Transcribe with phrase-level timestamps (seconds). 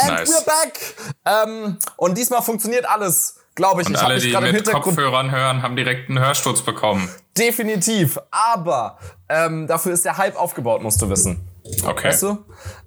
[0.00, 0.30] And Nice.
[0.30, 0.94] we're back!
[1.26, 3.88] Ähm, und diesmal funktioniert alles, glaube ich.
[3.88, 7.08] Und ich alle, die mit Kopfhörern hören, haben direkt einen Hörsturz bekommen.
[7.36, 8.18] definitiv.
[8.30, 11.46] Aber ähm, dafür ist der Hype aufgebaut, musst du wissen.
[11.84, 12.08] Okay.
[12.08, 12.44] Weißt du?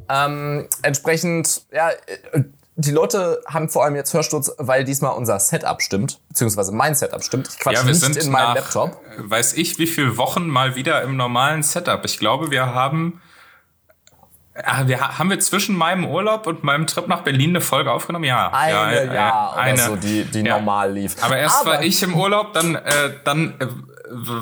[0.09, 2.43] Ähm, entsprechend, ja, äh,
[2.77, 7.23] die Leute haben vor allem jetzt Hörsturz, weil diesmal unser Setup stimmt, beziehungsweise mein Setup
[7.23, 7.47] stimmt.
[7.47, 9.01] Ich quatsch Ja, wir nicht sind in meinen nach, Laptop.
[9.17, 12.03] äh, weiß ich, wie viele Wochen mal wieder im normalen Setup.
[12.03, 13.21] Ich glaube, wir haben,
[14.85, 18.25] wir ha- haben wir zwischen meinem Urlaub und meinem Trip nach Berlin eine Folge aufgenommen.
[18.25, 19.77] Ja, Eine ja, äh, Jahr oder eine.
[19.77, 20.55] so, die, die Ja.
[20.57, 21.15] normal lief.
[21.21, 22.81] Aber erst war ich im Urlaub, dann, äh,
[23.25, 23.67] dann äh,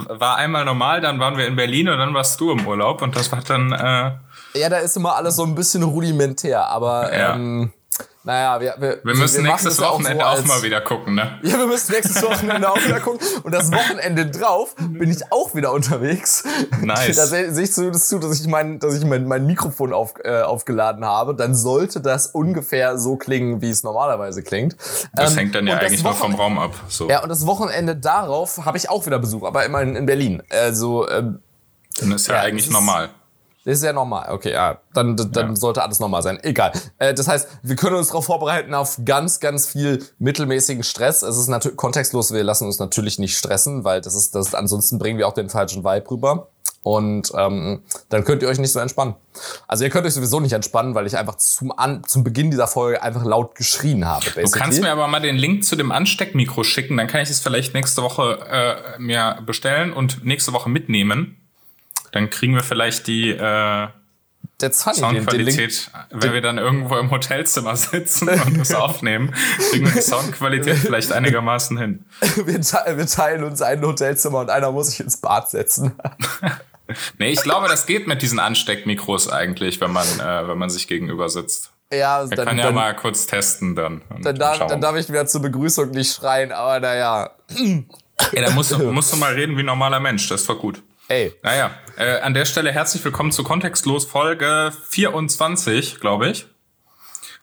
[0.09, 3.15] war einmal normal, dann waren wir in Berlin und dann warst du im Urlaub und
[3.15, 3.71] das war dann.
[3.71, 7.33] Äh, Ja, da ist immer alles so ein bisschen rudimentär, aber Ja.
[7.33, 7.71] ähm,
[8.25, 11.39] naja, wir, wir, wir müssen machen nächstes Wochenende so auch, als- mal wieder gucken, ne?
[11.43, 13.19] Ja, wir müssen nächstes Wochenende auch wieder gucken.
[13.43, 16.43] Und das Wochenende drauf bin ich auch wieder unterwegs.
[16.81, 17.15] Nice.
[17.17, 20.41] Da sehe ich zumindest zu, dass ich mein, dass ich mein, mein Mikrofon auf, äh,
[20.41, 21.35] aufgeladen habe.
[21.35, 24.75] Dann sollte das ungefähr so klingen, wie es normalerweise klingt.
[25.13, 26.73] Das Ähm, hängt dann ja eigentlich nur vom Raum ab.
[26.87, 27.09] So.
[27.09, 30.41] Ja, und das Wochenende darauf habe ich auch wieder Besuch, aber immerhin in Berlin.
[30.49, 31.39] Also, ähm,
[31.99, 33.09] Dann ist ja, Ja, eigentlich normal.
[33.65, 34.29] Das ist ja normal.
[34.31, 34.79] Okay, ja.
[34.93, 35.55] Dann, dann Ja.
[35.55, 36.37] sollte alles normal sein.
[36.43, 36.73] Egal.
[36.97, 41.21] Äh, das heißt, wir können uns darauf vorbereiten auf ganz, ganz viel mittelmäßigen Stress.
[41.21, 42.33] Es ist natürlich kontextlos.
[42.33, 45.33] Wir lassen uns natürlich nicht stressen, weil das ist, das ist, ansonsten bringen wir auch
[45.33, 46.49] den falschen Vibe rüber.
[46.81, 49.15] Und ähm, dann könnt ihr euch nicht so entspannen.
[49.69, 52.67] Also ihr könnt euch sowieso nicht entspannen, weil ich einfach zum, An zum Beginn dieser
[52.67, 54.25] Folge einfach laut geschrien habe.
[54.25, 57.39] Du kannst mir aber mal den Link zu dem Ansteckmikro schicken, dann kann ich es
[57.39, 61.37] vielleicht nächste Woche äh, mir bestellen und nächste Woche mitnehmen.
[62.13, 63.87] Dann kriegen wir vielleicht die äh,
[64.59, 64.95] That's funny.
[64.97, 69.33] Den, den Soundqualität, wenn wir dann irgendwo im Hotelzimmer sitzen und das aufnehmen,
[69.71, 72.05] kriegen wir die Soundqualität vielleicht einigermaßen hin.
[72.45, 75.91] wir, te wir teilen uns ein Hotelzimmer und einer muss sich ins Bad setzen.
[77.17, 80.89] Nee, ich glaube, das geht mit diesen Ansteckmikros eigentlich, wenn man, äh, wenn man sich
[80.89, 81.71] gegenüber sitzt.
[81.91, 84.01] ja, Wir dann, können ja dann, mal kurz testen dann.
[84.21, 87.31] dann, darf, dann darf ich wieder zur Begrüßung nicht schreien, aber naja.
[88.33, 90.83] ja, dann musst, du- musst du mal reden wie ein normaler Mensch, das doch gut.
[91.09, 96.45] Ey, Naja, äh, an der Stelle herzlich willkommen zu Kontextlos Folge 24, glaube ich.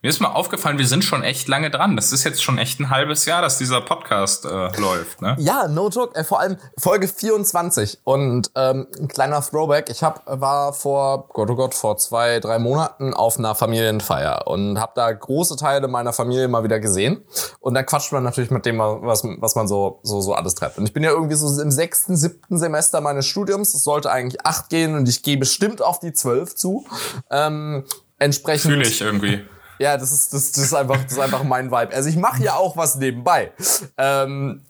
[0.02, 1.94] Mir ist mal aufgefallen, wir sind schon echt lange dran.
[1.94, 5.20] Das ist jetzt schon echt ein halbes Jahr, dass dieser Podcast äh, läuft.
[5.20, 5.36] Ne?
[5.38, 6.18] Ja, no joke.
[6.18, 7.98] Äh, vor allem Folge 24.
[8.04, 9.90] Und ähm, ein kleiner Throwback.
[9.90, 14.80] Ich hab, war vor, Gott oh Gott, vor zwei, drei Monaten auf einer Familienfeier und
[14.80, 17.22] habe da große Teile meiner Familie mal wieder gesehen.
[17.58, 20.78] Und dann quatscht man natürlich mit dem, was, was man so, so, so alles treibt.
[20.78, 23.74] Und ich bin ja irgendwie so im sechsten, siebten Semester meines Studiums.
[23.74, 26.86] Es sollte eigentlich acht gehen und ich gehe bestimmt auf die zwölf zu.
[27.30, 27.84] Ähm,
[28.18, 28.72] entsprechend.
[28.72, 29.44] Fühle ich irgendwie.
[29.80, 31.94] Ja, das ist, das, das ist einfach, das ist einfach mein Vibe.
[31.94, 33.50] Also ich mache ja auch was nebenbei.
[33.96, 34.60] Ähm,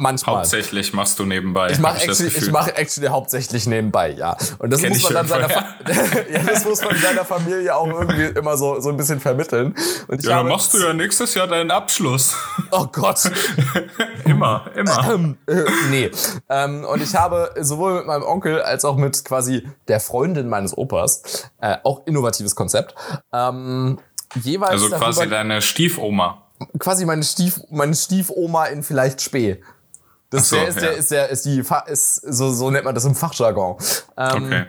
[0.00, 0.36] manchmal.
[0.36, 1.70] Hauptsächlich machst du nebenbei.
[1.70, 4.36] Ich mache actually, ich mache actually hauptsächlich nebenbei, ja.
[4.58, 5.48] Und das Kenn muss man dann seiner.
[5.48, 5.64] Fa
[6.32, 9.74] ja, das muss man seiner Familie auch irgendwie immer so, so ein bisschen vermitteln.
[10.08, 12.34] Und ich ja, habe- machst du ja nächstes Jahr deinen Abschluss.
[12.72, 13.28] Oh Gott.
[14.24, 15.34] immer, immer.
[15.48, 16.10] Äh, nee.
[16.48, 20.76] Ähm, und ich habe sowohl mit meinem Onkel als auch mit quasi der Freundin meines
[20.78, 22.94] Opas, äh, auch innovatives Konzept,
[23.32, 23.98] ähm,
[24.42, 26.46] jeweils Also quasi deine Stiefoma.
[26.78, 29.60] quasi meine Stief meine Stiefoma in vielleicht Spee.
[30.30, 30.96] Das so, der ist der ja.
[30.98, 33.76] ist der ist die ist so so nennt man das im Fachjargon.
[34.16, 34.66] Ähm, Okay.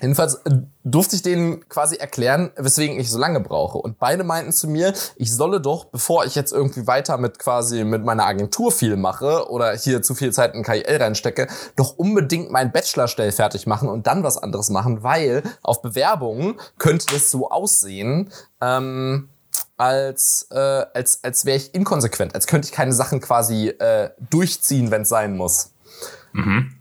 [0.00, 3.78] Jedenfalls äh, durfte ich denen quasi erklären, weswegen ich so lange brauche.
[3.78, 7.84] Und beide meinten zu mir, ich solle doch, bevor ich jetzt irgendwie weiter mit quasi
[7.84, 12.50] mit meiner Agentur viel mache oder hier zu viel Zeit in KIL reinstecke, doch unbedingt
[12.50, 17.50] meinen Bachelorstell fertig machen und dann was anderes machen, weil auf Bewerbungen könnte das so
[17.50, 19.28] aussehen, ähm,
[19.76, 24.90] als, äh, als, als wäre ich inkonsequent, als könnte ich keine Sachen quasi äh, durchziehen,
[24.90, 25.72] wenn es sein muss.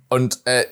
[0.10, 0.66] Und äh,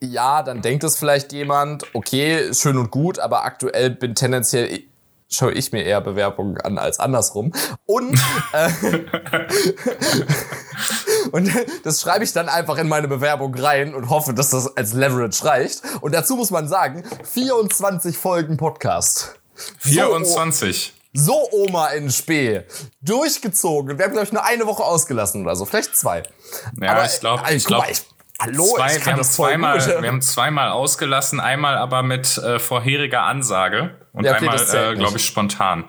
[0.00, 4.84] ja, dann denkt es vielleicht jemand, okay, schön und gut, aber aktuell bin tendenziell
[5.32, 7.52] schaue ich mir eher Bewerbungen an als andersrum.
[7.86, 8.18] Und,
[8.52, 8.70] äh,
[11.32, 11.50] und
[11.84, 15.44] das schreibe ich dann einfach in meine Bewerbung rein und hoffe, dass das als Leverage
[15.44, 15.82] reicht.
[16.00, 19.39] Und dazu muss man sagen, 24 Folgen Podcast.
[19.80, 20.94] So, 24.
[21.12, 22.62] so Oma in Spee.
[23.02, 23.98] Durchgezogen.
[23.98, 25.64] Wir haben, glaube ich, nur eine Woche ausgelassen oder so.
[25.64, 26.22] Vielleicht zwei.
[26.80, 27.86] Ja, Aber, ich glaube, äh, ich glaube,
[28.40, 30.02] Hallo, zwei, ich wir, kann haben das voll zweimal, gut.
[30.02, 34.96] wir haben zweimal ausgelassen, einmal aber mit äh, vorheriger Ansage und Ja, okay, einmal, äh,
[34.96, 35.84] glaube ich, spontan.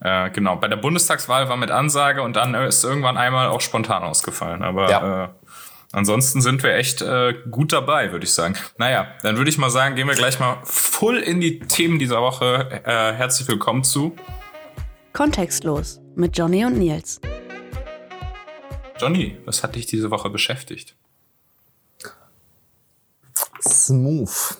[0.00, 4.04] Äh, genau, bei der Bundestagswahl war mit Ansage und dann ist irgendwann einmal auch spontan
[4.04, 4.62] ausgefallen.
[4.62, 5.34] Aber Ja.
[5.98, 8.54] Ansonsten sind wir echt äh, gut dabei, würde ich sagen.
[8.78, 12.22] Naja, dann würde ich mal sagen, gehen wir gleich mal voll in die Themen dieser
[12.22, 12.82] Woche.
[12.84, 14.14] Äh, herzlich willkommen zu
[15.12, 17.20] Kontextlos mit Johnny und Nils.
[18.98, 19.38] Johnny.
[19.44, 20.94] Was hat dich diese Woche beschäftigt?
[23.68, 24.56] Smooth.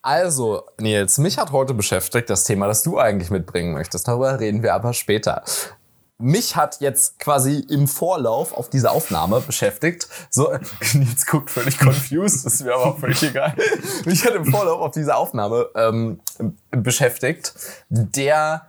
[0.00, 4.06] Also, Nils, mich hat heute beschäftigt das Thema, das du eigentlich mitbringen möchtest.
[4.06, 5.42] Darüber reden wir aber später.
[6.20, 10.08] Mich hat jetzt quasi im Vorlauf auf diese Aufnahme beschäftigt.
[10.30, 10.52] So,
[10.94, 13.54] Nils guckt völlig confused, das ist mir aber auch völlig egal.
[14.04, 16.20] Mich hat im Vorlauf auf diese Aufnahme ähm,
[16.70, 17.54] beschäftigt
[17.88, 18.66] der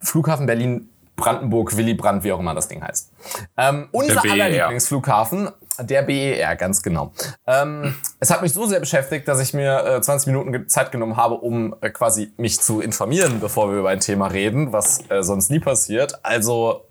[0.00, 3.10] Flughafen Berlin Brandenburg, Willy Brandt, wie auch immer das Ding heißt.
[3.56, 4.32] Ähm, unser BER.
[4.32, 5.50] aller Lieblingsflughafen,
[5.82, 7.12] der BER, ganz genau.
[7.46, 11.16] Ähm, es hat mich so sehr beschäftigt, dass ich mir äh, 20 Minuten Zeit genommen
[11.16, 15.22] habe, um äh, quasi mich zu informieren, bevor wir über ein Thema reden, was äh,
[15.22, 16.24] sonst nie passiert.
[16.24, 16.86] Also,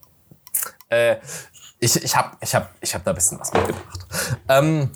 [0.90, 1.18] äh,
[1.80, 4.06] ich, ich habe ich hab, ich hab da ein bisschen was mitgebracht.
[4.48, 4.90] Ähm,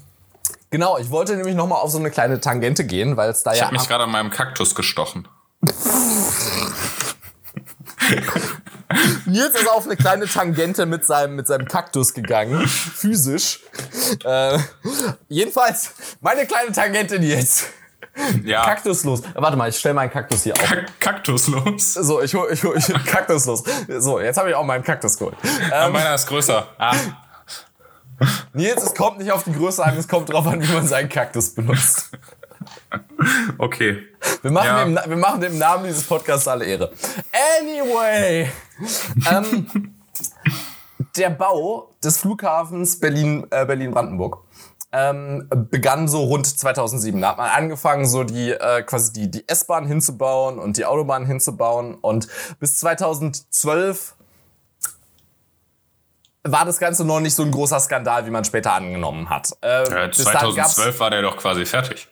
[0.69, 3.53] genau, ich wollte nämlich noch mal auf so eine kleine Tangente gehen, weil es da
[3.53, 5.27] Ich ja habe mich gerade an meinem Kaktus gestochen.
[9.25, 13.61] Nils ist auf eine kleine Tangente mit seinem, mit seinem Kaktus gegangen, physisch.
[14.23, 14.59] Äh,
[15.29, 15.91] jedenfalls,
[16.21, 17.65] meine kleine Tangente Nils.
[18.43, 19.23] Ja, Kaktus los.
[19.33, 20.61] Warte mal, ich stell meinen Kaktus hier auf.
[20.61, 21.93] Kak Kaktus los.
[21.93, 23.63] So, ich hol, ich hol, ich Kaktus los.
[23.99, 25.35] So, jetzt habe ich auch meinen Kaktus geholt.
[25.71, 26.67] Ähm, meiner ist größer.
[26.77, 26.95] Ah,
[28.53, 31.09] Nils, es kommt nicht auf die Größe an, es kommt drauf an, wie man seinen
[31.09, 32.11] Kaktus benutzt.
[33.57, 34.03] Okay.
[34.41, 34.83] Wir machen, Ja.
[34.85, 36.91] dem, wir machen dem Namen dieses Podcasts alle Ehre.
[37.59, 38.49] Anyway.
[39.31, 39.95] ähm,
[41.17, 44.39] der Bau des Flughafens Berlin, äh, Berlin-Brandenburg
[44.91, 47.19] ähm, begann so rund 2007.
[47.21, 51.25] Da hat man angefangen, so die äh, quasi die, die S-Bahn hinzubauen und die Autobahn
[51.25, 51.95] hinzubauen.
[51.95, 52.27] Und
[52.59, 54.15] bis 2012
[56.43, 59.51] war das Ganze noch nicht so ein großer Skandal, wie man später angenommen hat.
[59.61, 62.07] Äh, gab's- 2012 war der doch quasi fertig.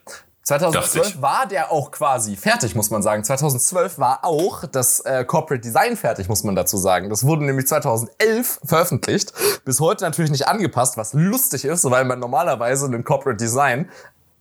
[0.60, 1.22] 2012 Dachte ich.
[1.22, 3.24] war der auch quasi fertig, muss man sagen.
[3.24, 7.10] 2012 war auch das äh, Corporate Design fertig, muss man dazu sagen.
[7.10, 9.34] Das wurde nämlich 2011 veröffentlicht.
[9.64, 13.90] Bis heute natürlich nicht angepasst, was lustig ist, weil man normalerweise ein Corporate Design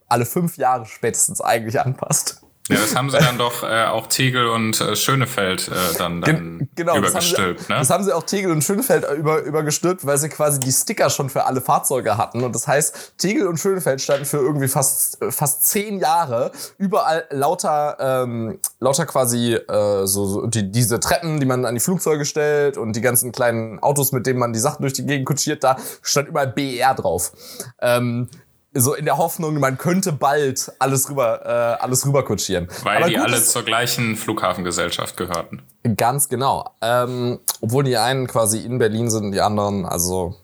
[0.08, 2.42] alle fünf Jahre spätestens eigentlich anpasst.
[2.70, 6.58] Ja, das haben sie dann doch äh, auch Tegel und äh, Schönefeld äh, dann, dann
[6.58, 7.68] Gen- genau, das haben, sie, übergestülpt.
[7.68, 7.76] Ne?
[7.76, 11.30] das haben sie auch Tegel und Schönefeld über, übergestülpt, weil sie quasi die Sticker schon
[11.30, 12.42] für alle Fahrzeuge hatten.
[12.42, 17.24] Und das heißt, Tegel und Schönefeld standen für irgendwie fast, äh, fast zehn Jahre überall
[17.30, 22.24] lauter, ähm, lauter quasi äh, so, so die, diese Treppen, die man an die Flugzeuge
[22.24, 25.64] stellt und die ganzen kleinen Autos, mit denen man die Sachen durch die Gegend kutschiert,
[25.64, 27.32] da stand überall BR drauf.
[27.80, 28.28] Ähm,
[28.72, 32.68] so in der Hoffnung, man könnte bald alles rüber, äh, alles rüber kutschieren.
[32.82, 35.62] Weil Aber die gut, alle zur gleichen Flughafengesellschaft gehörten.
[35.96, 36.70] Ganz genau.
[36.80, 40.36] Ähm, obwohl die einen quasi in Berlin sind, die anderen, also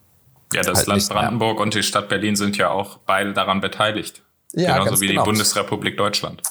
[0.52, 1.22] Ja, das Halt Land nicht mehr.
[1.22, 4.22] Brandenburg und die Stadt Berlin sind ja auch beide daran beteiligt.
[4.52, 5.22] Ja, Genauso wie genau.
[5.22, 6.42] die Bundesrepublik Deutschland.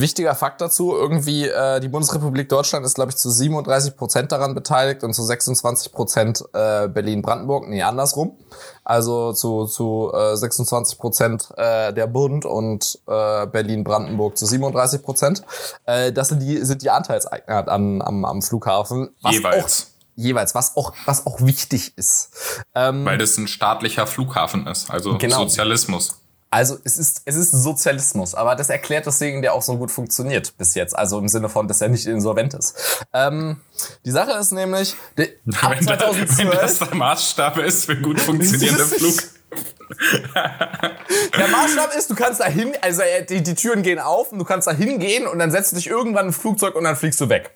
[0.00, 4.54] Wichtiger Fakt dazu, irgendwie äh, die Bundesrepublik Deutschland ist, glaube ich, zu 37 Prozent daran
[4.54, 8.32] beteiligt und zu 26 Prozent äh, Berlin-Brandenburg, nee, andersrum.
[8.84, 15.42] Also zu, zu äh, 26 Prozent äh, der Bund und äh, Berlin-Brandenburg zu 37 Prozent.
[15.84, 19.10] Äh, das sind die, sind die Anteilseigner an, am, am Flughafen.
[19.20, 19.86] Was Jeweils.
[19.86, 22.30] Auch, jeweils, was auch, was auch wichtig ist.
[22.74, 25.40] Ähm, Weil das ein staatlicher Flughafen ist, also Genau.
[25.40, 26.21] Sozialismus.
[26.52, 30.52] Also es ist, es ist Sozialismus, aber das erklärt deswegen, der auch so gut funktioniert
[30.58, 30.94] bis jetzt.
[30.94, 33.04] Also im Sinne von, dass er nicht insolvent ist.
[33.14, 33.56] Ähm,
[34.04, 35.28] die Sache ist nämlich, der,
[35.62, 39.14] ab Wenn, da, wenn das 2012, der Maßstab ist für gut funktionierende Das ist- Flug.
[41.38, 44.38] der Maßstab ist, du kannst da hin, also äh, die, die Türen gehen auf und
[44.38, 47.20] du kannst da hingehen und dann setzt du dich irgendwann ein Flugzeug und dann fliegst
[47.20, 47.50] du weg.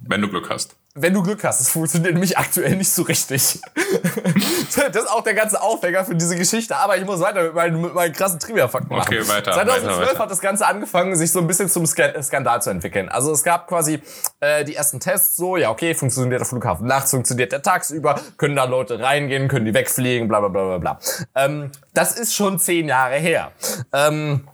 [0.00, 0.76] Wenn du Glück hast.
[0.94, 3.60] Wenn du Glück hast, das funktioniert nämlich aktuell nicht so richtig.
[4.74, 6.76] das ist auch der ganze Aufhänger für diese Geschichte.
[6.76, 9.06] Aber ich muss weiter mit meinen, mit meinen krassen Trivia-Fakten machen.
[9.06, 10.18] Okay, weiter, 2012 weiter, weiter.
[10.18, 13.08] hat das Ganze angefangen, sich so ein bisschen zum Ska- Skandal zu entwickeln.
[13.08, 14.02] Also es gab quasi
[14.40, 18.56] äh, die ersten Tests so, ja okay, funktioniert der Flughafen nachts, funktioniert der tagsüber, können
[18.56, 20.98] da Leute reingehen, können die wegfliegen, bla bla bla bla bla.
[21.34, 23.52] Ähm, das ist schon zehn Jahre her.
[23.92, 24.48] Ähm,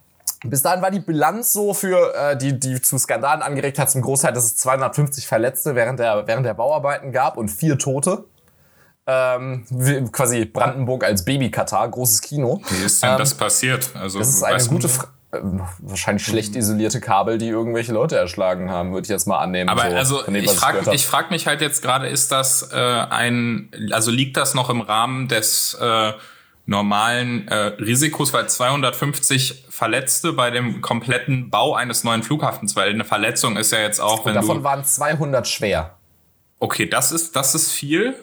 [0.45, 4.03] bis dahin war die Bilanz so für äh, die, die zu Skandalen angeregt hat, zum
[4.03, 8.25] Großteil, dass es 250 Verletzte während der, während der Bauarbeiten gab und vier Tote.
[9.07, 9.65] Ähm,
[10.13, 12.63] quasi Brandenburg als Baby-Katar, großes Kino.
[12.71, 13.91] Wie ist denn Ähm, das passiert?
[13.95, 15.11] Also, Das ist eine gute Frage.
[15.81, 19.69] Wahrscheinlich schlecht isolierte Kabel, die irgendwelche Leute erschlagen haben, würde ich jetzt mal annehmen.
[19.69, 22.77] Aber so, also dem, ich frage ich frag mich halt jetzt gerade, ist das äh,
[22.77, 26.13] ein, also liegt das noch im Rahmen des äh,
[26.67, 33.05] normalen äh, Risikos, weil 250 Verletzte bei dem kompletten Bau eines neuen Flughafens, weil eine
[33.05, 35.97] Verletzung ist ja jetzt auch, wenn Davon du waren 200 schwer.
[36.61, 38.15] okay, das ist das ist viel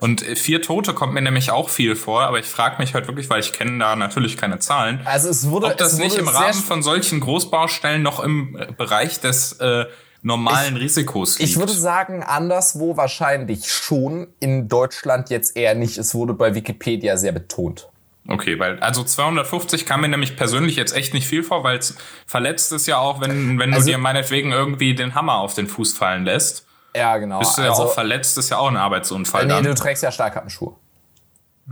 [0.00, 3.06] und äh, vier Tote kommt mir nämlich auch viel vor, aber ich frage mich halt
[3.06, 6.28] wirklich, weil ich kenne da natürlich keine Zahlen, Also es wurde, ob das nicht im
[6.28, 9.86] Rahmen von solchen Großbaustellen noch im äh, Bereich des äh,
[10.22, 11.50] normalen Risikos liegt.
[11.50, 14.28] Ich würde sagen, anderswo wahrscheinlich schon.
[14.40, 15.98] In Deutschland jetzt eher nicht.
[15.98, 17.88] Es wurde bei Wikipedia sehr betont.
[18.30, 21.96] Okay, weil also 250 kam mir nämlich persönlich jetzt echt nicht viel vor, weil es
[22.26, 25.66] verletzt ist ja auch, wenn, wenn Also- du dir meinetwegen irgendwie den Hammer auf den
[25.66, 26.66] Fuß fallen lässt.
[26.94, 27.38] Ja, genau.
[27.38, 29.64] Bist du ja auch verletzt, ist ja auch ein Arbeitsunfall nee, dann.
[29.64, 30.74] du trägst ja Stahlkappenschuhe.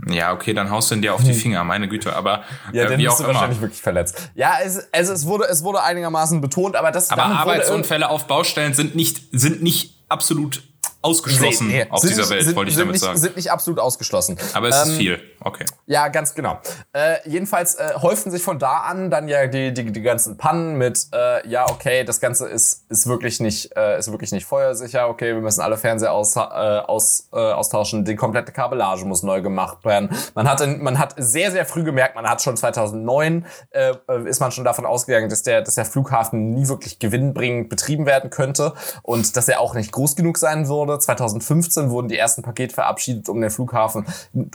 [0.09, 2.37] Ja, okay, dann haust du ihn dir auf die Finger, meine Güte, aber
[2.67, 2.75] Hm.
[2.75, 3.33] Ja, äh, dann wie auch du immer.
[3.33, 4.29] wahrscheinlich wirklich verletzt.
[4.35, 8.73] Ja, es, also es, wurde, es wurde einigermaßen betont, aber das Aber Arbeitsunfälle auf Baustellen
[8.73, 10.61] sind nicht, sind nicht absolut
[11.07, 13.17] ausgeschlossen Nee, nee, auf sind dieser nicht- Welt, sind, wollte ich sind damit nicht, sagen.
[13.17, 14.37] Sind nicht absolut ausgeschlossen.
[14.53, 15.19] Aber es ist Ähm, viel.
[15.39, 15.65] Okay.
[15.85, 16.59] Ja, ganz genau.
[16.93, 20.77] Äh, jedenfalls äh, häufen sich von da an dann ja die, die, die ganzen Pannen
[20.77, 25.07] mit, äh, ja, okay, das Ganze ist, ist, wirklich nicht, äh, ist wirklich nicht feuersicher,
[25.07, 29.41] okay, wir müssen alle Fernseher aus, äh, aus, äh, austauschen, die komplette Kabellage muss neu
[29.41, 30.09] gemacht werden.
[30.35, 34.27] Man hat, in, man hat sehr, sehr früh gemerkt, man hat schon 2009, äh, äh,
[34.29, 38.29] ist man schon davon ausgegangen, dass der, dass der Flughafen nie wirklich gewinnbringend betrieben werden
[38.29, 38.73] könnte
[39.03, 40.96] und dass er auch nicht groß genug sein würde.
[40.99, 44.05] 2015 wurden die ersten Pakete verabschiedet, um den Flughafen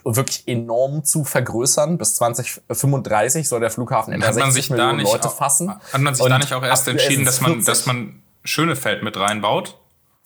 [0.05, 1.99] wirklich enorm zu vergrößern.
[1.99, 5.35] Bis 2035 soll der Flughafen etwa Hat man 60 sich da Millionen nicht, Leute auch,
[5.37, 5.71] fassen.
[5.71, 7.67] hat man sich da Und nicht auch erst entschieden, dass man, 40.
[7.67, 9.79] dass man Schönefeld mit reinbaut?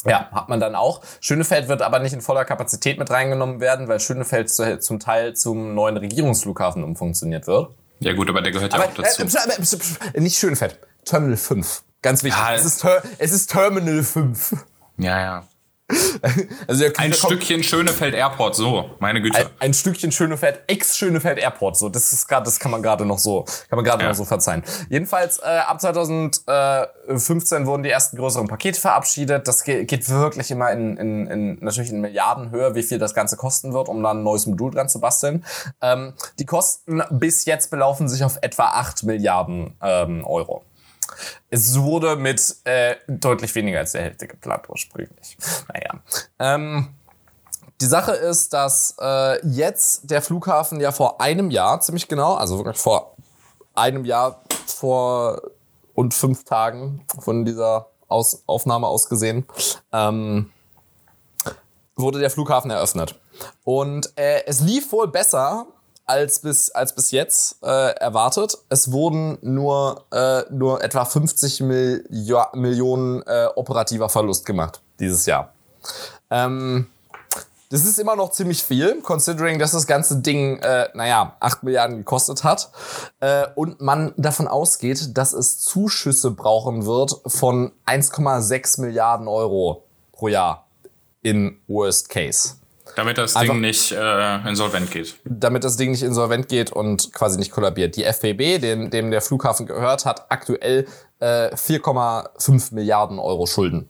[0.05, 1.01] Ja, hat man dann auch.
[1.21, 5.35] Schönefeld wird aber nicht in voller Kapazität mit reingenommen werden, weil Schönefeld zu, zum Teil
[5.35, 7.71] zum neuen Regierungsflughafen umfunktioniert wird.
[8.01, 9.23] Ja gut, aber der gehört ja Aber auch dazu.
[9.23, 11.83] äh, äh, nicht Schönefeld, Terminal 5.
[12.03, 12.41] Ganz wichtig.
[12.41, 12.87] Ja, es, ist
[13.19, 14.55] es ist Terminal 5.
[14.99, 15.45] ja, ja.
[16.67, 19.39] Also Ein Stückchen Schönefeld Airport, so, meine Güte.
[19.39, 23.19] ein, ein Stückchen Schönefeld, ex-Schönefeld Airport, so, das ist gerade, das kann man gerade noch
[23.19, 24.09] so, kann man gerade Ja.
[24.09, 24.65] noch so verzeihen.
[24.89, 29.47] Jedenfalls, äh, ab 2015 wurden die ersten größeren Pakete verabschiedet.
[29.47, 33.37] Das ge geht wirklich immer in, in, in, natürlich in Milliardenhöhe, wie viel das Ganze
[33.37, 35.45] kosten wird, um da ein neues Modul dran zu basteln.
[35.83, 40.65] Ähm, die Kosten bis jetzt belaufen sich auf etwa 8 Milliarden ähm, Euro.
[41.51, 45.37] Es wurde mit äh, deutlich weniger als der Hälfte geplant ursprünglich.
[45.73, 46.01] Naja.
[46.39, 46.95] Ähm,
[47.81, 52.59] die Sache ist, dass äh, jetzt der Flughafen ja vor einem Jahr, ziemlich genau, also
[52.59, 53.17] wirklich vor
[53.75, 55.43] einem Jahr, vor
[55.95, 59.47] und fünf Tagen von dieser Aus Aufnahme ausgesehen,
[59.93, 60.51] ähm,
[61.97, 63.19] wurde der Flughafen eröffnet.
[63.65, 65.67] Und äh, es lief wohl besser
[66.07, 68.59] als bis, als bis jetzt äh, erwartet.
[68.69, 75.53] Es wurden nur, äh, nur etwa 50 Milio Millionen äh, operativer Verlust gemacht dieses Jahr.
[76.31, 76.87] Ähm,
[77.71, 81.99] das ist immer noch ziemlich viel, considering, dass das ganze Ding, äh, naja, 8 Milliarden
[81.99, 82.71] gekostet hat.
[83.19, 90.29] Äh, und man davon ausgeht, dass es Zuschüsse brauchen wird von 1,6 Milliarden Euro pro
[90.29, 90.69] Jahr
[91.23, 92.55] in Worst Case.
[92.97, 95.17] Damit das Ding nicht äh, insolvent geht.
[95.25, 97.95] Damit das Ding nicht insolvent geht und quasi nicht kollabiert.
[97.95, 100.87] Die FBB, dem, dem der Flughafen gehört, hat aktuell
[101.21, 103.87] äh, 4,5 Milliarden Euro Schulden.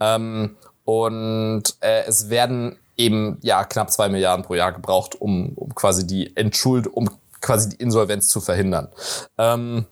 [0.00, 5.74] Ähm, und äh, es werden eben ja knapp zwei Milliarden pro Jahr gebraucht, um, um
[5.74, 7.10] quasi die Entschuld, um
[7.42, 8.88] quasi die Insolvenz zu verhindern.
[9.36, 9.84] Ähm,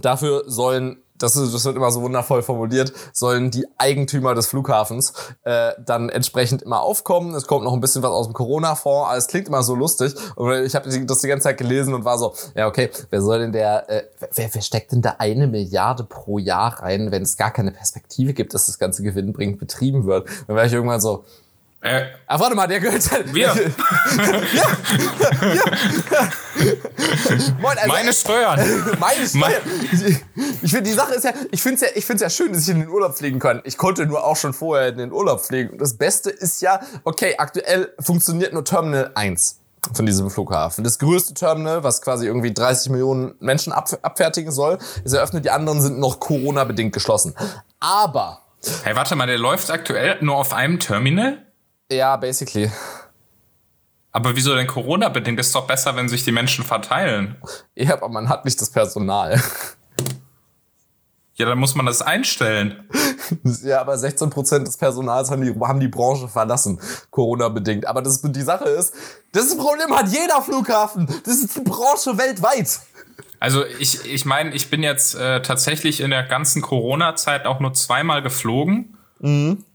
[0.00, 5.12] dafür sollen das, ist, das wird immer so wundervoll formuliert, sollen die Eigentümer des Flughafens
[5.44, 7.34] äh, dann entsprechend immer aufkommen.
[7.34, 10.14] Es kommt noch ein bisschen was aus dem Corona-Fonds, aber es klingt immer so lustig.
[10.36, 13.40] Und ich habe das die ganze Zeit gelesen und war so, ja okay, wer soll
[13.40, 14.02] denn der, äh,
[14.34, 18.34] wer, wer steckt denn da eine Milliarde pro Jahr rein, wenn es gar keine Perspektive
[18.34, 20.28] gibt, dass das ganze gewinnbringend betrieben wird?
[20.46, 21.24] Dann war ich irgendwann so,
[21.86, 23.32] Äh, ah warte mal, der gehört halt...
[23.32, 23.54] wir,
[27.60, 28.58] Moin, also, meine Steuern.
[28.98, 29.62] Meine Steuern.
[29.92, 30.02] Ich,
[30.62, 32.62] ich finde, die Sache ist ja, ich finde es ja, ich find's ja schön, dass
[32.62, 33.60] ich in den Urlaub fliegen kann.
[33.64, 35.70] Ich konnte nur auch schon vorher in den Urlaub fliegen.
[35.70, 39.60] Und das Beste ist ja, okay, aktuell funktioniert nur Terminal 1
[39.92, 40.82] von diesem Flughafen.
[40.82, 45.44] Das größte Terminal, was quasi irgendwie 30 Millionen Menschen ab, abfertigen soll, ist eröffnet.
[45.44, 47.36] Die anderen sind noch Corona-bedingt geschlossen.
[47.78, 48.42] Aber,
[48.82, 51.45] Hey, warte mal, der läuft aktuell nur auf einem Terminal?
[51.90, 52.70] Ja, basically.
[54.12, 55.38] Aber wieso denn Corona-bedingt?
[55.38, 57.36] Ist doch besser, wenn sich die Menschen verteilen.
[57.74, 59.40] Ja, aber man hat nicht das Personal.
[61.34, 62.88] Ja, dann muss man das einstellen.
[63.62, 67.86] Ja, aber 16% des Personals haben die, haben die Branche verlassen, Corona-bedingt.
[67.86, 68.94] Aber das, die Sache ist,
[69.32, 71.06] das Problem hat jeder Flughafen.
[71.24, 72.80] Das ist die Branche weltweit.
[73.40, 77.74] Also ich, ich meine, ich bin jetzt äh, tatsächlich in der ganzen Corona-Zeit auch nur
[77.74, 78.96] zweimal geflogen.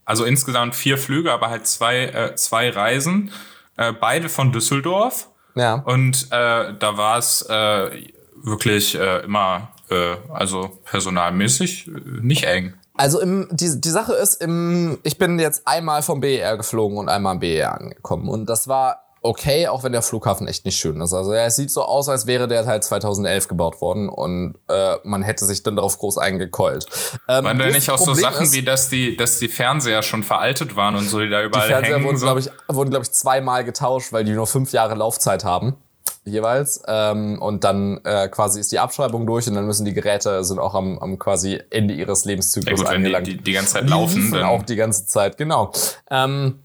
[0.06, 3.32] Also insgesamt vier Flüge, aber halt zwei, äh, zwei Reisen.
[3.78, 5.30] Äh, beide von Düsseldorf.
[5.56, 5.76] Ja.
[5.76, 8.04] Und äh, da war es äh,
[8.36, 11.92] wirklich äh, immer, äh, also personalmäßig, äh,
[12.22, 12.74] nicht eng.
[12.96, 17.10] Also im, die, die Sache ist, im, ich bin jetzt einmal vom BER geflogen und
[17.10, 18.30] einmal am BER angekommen.
[18.30, 21.14] Und das war okay, auch wenn der Flughafen echt nicht schön ist.
[21.14, 24.96] Also ja, es sieht so aus, als wäre der halt 2011 gebaut worden und äh,
[25.04, 26.86] man hätte sich dann darauf groß eingekeult.
[27.28, 30.02] Ähm, Waren da nicht auch so Problem Sachen ist, wie, dass die, dass die Fernseher
[30.02, 32.06] schon veraltet waren und so, die da Die überall Fernseher hängen?
[32.06, 32.26] wurden, so?
[32.26, 35.76] glaube ich, wurden, glaube ich, zweimal getauscht, weil die nur fünf Jahre Laufzeit haben.
[36.26, 36.82] jeweils.
[36.88, 40.60] Ähm, und dann äh, quasi ist die Abschreibung durch und dann müssen die Geräte sind
[40.60, 43.28] auch am, am quasi Ende ihres Lebenszyklus Ja gut, wenn die, angelangt.
[43.28, 45.72] die, die ganze Zeit Die laufen, dann auch die ganze Zeit, genau.
[46.10, 46.60] Ähm,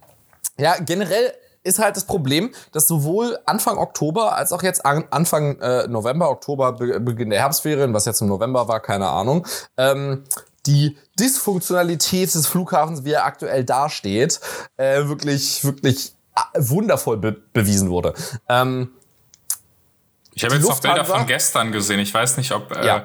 [0.58, 1.32] ja, generell
[1.66, 6.30] ist halt das Problem, dass sowohl Anfang Oktober als auch jetzt an, Anfang äh, November,
[6.30, 9.46] Oktober, Be Beginn der Herbstferien, was jetzt im November war, keine Ahnung,
[9.76, 10.24] ähm,
[10.66, 14.40] die Dysfunktionalität des Flughafens, wie er aktuell dasteht,
[14.76, 18.14] äh, wirklich, wirklich äh, wundervoll be bewiesen wurde.
[18.48, 18.90] Ähm,
[20.34, 22.00] Ich habe jetzt noch Bilder von gestern gesehen.
[22.00, 23.04] Ich weiß nicht, ob, äh, Ja.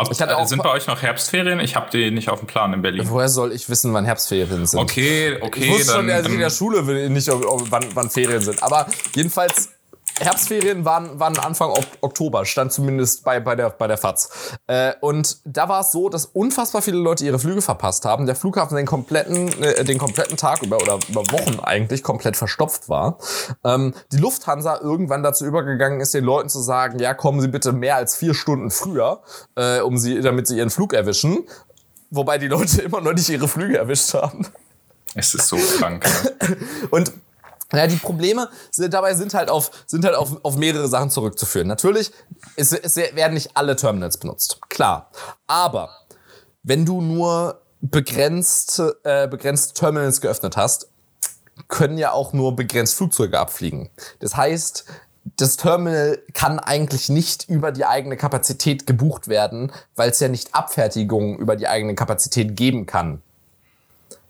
[0.00, 1.60] Ob Ich hatte äh, auch- sind bei euch noch Herbstferien?
[1.60, 3.02] Ich habe die nicht auf dem Plan in Berlin.
[3.08, 4.78] woher soll ich wissen, wann Herbstferien sind?
[4.78, 7.70] Okay, Ich okay, wusste dann, schon, dass ich in der Schule will nicht, ob, ob,
[7.70, 8.62] wann, wann Ferien sind.
[8.62, 9.70] Aber jedenfalls,
[10.20, 14.30] Herbstferien waren, waren Anfang Ok- Oktober, stand zumindest bei, bei, der, bei der FAZ.
[14.66, 18.26] Äh, und da war es so, dass unfassbar viele Leute ihre Flüge verpasst haben.
[18.26, 22.88] Der Flughafen den kompletten, äh, den kompletten Tag über oder über Wochen eigentlich komplett verstopft
[22.88, 23.18] war.
[23.64, 27.72] Ähm, die Lufthansa irgendwann dazu übergegangen ist, den Leuten zu sagen, ja, kommen Sie bitte
[27.72, 29.22] mehr als vier Stunden früher,
[29.56, 31.46] äh, um sie, damit sie ihren Flug erwischen.
[32.10, 34.46] Wobei die Leute immer noch nicht ihre Flüge erwischt haben.
[35.14, 36.04] es ist so krank.
[36.90, 37.12] Und
[37.72, 41.68] ja, die Probleme sind, dabei sind halt auf, sind halt auf, auf mehrere Sachen zurückzuführen.
[41.68, 42.10] Natürlich,
[42.56, 44.58] es, es werden nicht alle Terminals benutzt.
[44.68, 45.10] Klar.
[45.46, 45.90] Aber
[46.62, 50.88] wenn du nur begrenzt, äh, begrenzt Terminals geöffnet hast,
[51.68, 53.90] können ja auch nur begrenzt Flugzeuge abfliegen.
[54.18, 54.84] Das heißt,
[55.36, 60.54] das Terminal kann eigentlich nicht über die eigene Kapazität gebucht werden, weil es ja nicht
[60.54, 63.22] Abfertigungen über die eigene Kapazität geben kann.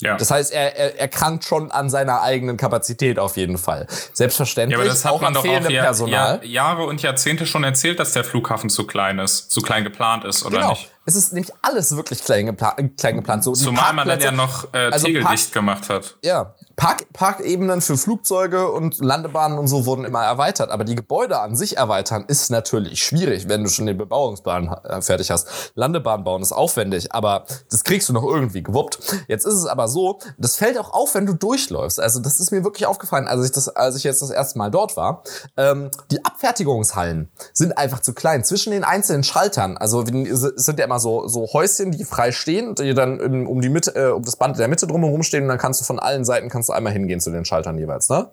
[0.00, 0.16] Ja.
[0.16, 3.86] Das heißt, er, er, er krankt schon an seiner eigenen Kapazität auf jeden Fall.
[4.12, 6.12] Selbstverständlich Ja, aber das hat auch man an doch auch Jahr, Personal.
[6.12, 10.24] Jahr, Jahre und Jahrzehnte schon erzählt, dass der Flughafen zu klein ist, zu klein geplant
[10.24, 10.70] ist, oder genau.
[10.70, 10.90] nicht?
[11.06, 13.42] Es ist nämlich alles wirklich klein, gepla äh, klein geplant.
[13.44, 16.16] So, Zumal man dann ja noch äh, also Tegel Park- dicht gemacht hat.
[16.22, 20.70] Ja, Park, Parkebenen für Flugzeuge und Landebahnen und so wurden immer erweitert.
[20.70, 25.02] Aber die Gebäude an sich erweitern ist natürlich schwierig, wenn du schon den Bebauungsplan äh,
[25.02, 25.72] fertig hast.
[25.74, 28.98] Landebahn bauen ist aufwendig, aber das kriegst du noch irgendwie gewuppt.
[29.28, 32.00] Jetzt ist es aber so, das fällt auch auf, wenn du durchläufst.
[32.00, 34.70] Also das ist mir wirklich aufgefallen, als ich, das, als ich jetzt das erste Mal
[34.70, 35.22] dort war.
[35.58, 38.42] Ähm, die Abfertigungshallen sind einfach zu klein.
[38.42, 42.94] Zwischen den einzelnen Schaltern, also sind ja immer so, so Häuschen, die frei stehen, die
[42.94, 45.82] dann um die Mitte, äh, um das Band der Mitte drumherum stehen und dann kannst
[45.82, 48.30] du von allen Seiten kannst du einmal hingehen zu den Schaltern jeweils, ne?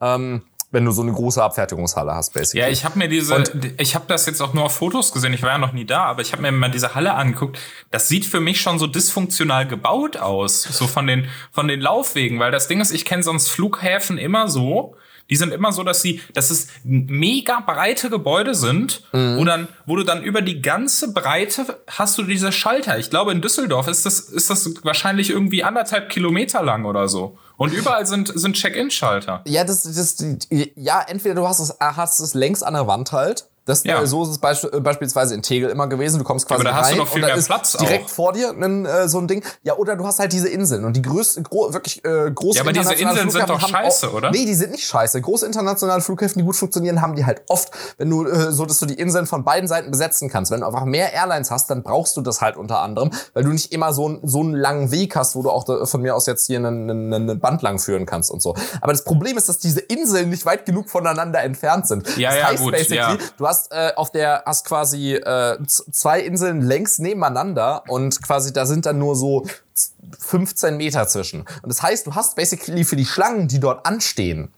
[0.00, 2.60] Ähm, wenn du so eine große Abfertigungshalle hast, basically.
[2.64, 5.32] Ja, ich habe mir diese, Und- ich habe das jetzt auch nur auf Fotos gesehen.
[5.32, 7.58] Ich war ja noch nie da, aber ich habe mir mal diese Halle angeguckt.
[7.90, 12.38] Das sieht für mich schon so dysfunktional gebaut aus, so von den von den Laufwegen,
[12.38, 14.94] weil das Ding ist, ich kenne sonst Flughäfen immer so.
[15.30, 19.38] Die sind immer so, dass sie, dass es mega breite Gebäude sind, Mhm.
[19.38, 22.98] wo dann, wo du dann über die ganze Breite hast du diese Schalter.
[22.98, 27.38] Ich glaube, in Düsseldorf ist das, ist das wahrscheinlich irgendwie anderthalb Kilometer lang oder so.
[27.56, 29.42] Und überall sind, sind Check-in-Schalter.
[29.46, 30.16] Ja, das, das,
[30.50, 33.46] ja, entweder du hast es, hast es längs an der Wand halt.
[33.70, 34.02] Das, Ja.
[34.02, 36.18] äh, So ist es beisp äh, beispielsweise in Tegel immer gewesen.
[36.18, 37.72] Du kommst quasi aber da hast rein du doch viel und da mehr ist Platz
[37.74, 38.08] direkt auch.
[38.10, 39.42] vor dir ein, äh, so ein Ding.
[39.62, 42.62] Ja, oder du hast halt diese Inseln und die größten, gro wirklich äh, großen Ja,
[42.62, 44.30] aber diese Inseln sind doch scheiße, auch, oder?
[44.30, 45.20] Nee, die sind nicht scheiße.
[45.20, 48.78] Große internationale Flughäfen, die gut funktionieren, haben die halt oft, wenn du äh, so, dass
[48.78, 50.50] du die Inseln von beiden Seiten besetzen kannst.
[50.50, 53.50] Wenn du einfach mehr Airlines hast, dann brauchst du das halt unter anderem, weil du
[53.50, 56.14] nicht immer so, einen- so einen langen Weg hast, wo du auch da, von mir
[56.16, 58.54] aus jetzt hier einen, einen, einen Band lang führen kannst und so.
[58.80, 62.06] Aber das Problem ist, dass diese Inseln nicht weit genug voneinander entfernt sind.
[62.16, 63.16] Ja, das ja, heißt gut, basically, ja.
[63.36, 68.66] du hast äh, auf der hast quasi äh, zwei Inseln längs nebeneinander und quasi da
[68.66, 71.40] sind dann nur so z- 15 Meter zwischen.
[71.40, 74.52] Und das heißt, du hast basically für die Schlangen, die dort anstehen,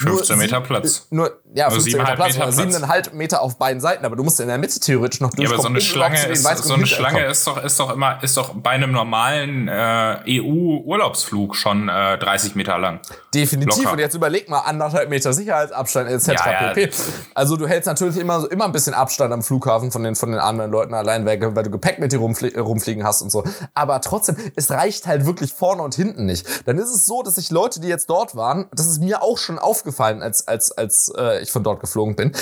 [0.00, 1.06] 15 nur Meter Platz.
[1.10, 3.08] Nur, ja, 15 Meter 7,5 Platz Meter Platz.
[3.08, 5.58] 7,5 Meter auf beiden Seiten, aber du musst in der Mitte theoretisch noch Ja, durchkommen.
[5.58, 8.54] aber so eine Schlange ist, so eine Schlange ist doch, ist doch immer, ist doch
[8.54, 13.00] bei einem normalen äh, EU-Urlaubsflug schon äh, 30 Meter lang.
[13.40, 13.78] Definitiv.
[13.78, 13.92] Locker.
[13.92, 16.26] Und jetzt überleg mal, anderthalb Meter Sicherheitsabstand etc.
[16.28, 16.34] Ja,
[16.68, 16.72] ja.
[16.74, 16.90] pp.
[17.34, 20.30] Also du hältst natürlich immer, so- immer ein bisschen Abstand am Flughafen von den, von
[20.30, 23.44] den anderen Leuten allein, weil, weil du Gepäck mit dir rumflie rumfliegen hast und so.
[23.74, 26.46] Aber trotzdem, es reicht halt wirklich vorne und hinten nicht.
[26.66, 29.38] Dann ist es so, dass sich Leute, die jetzt dort waren, das ist mir auch
[29.38, 32.32] schon aufgefallen, als, als, als äh, ich von dort geflogen bin,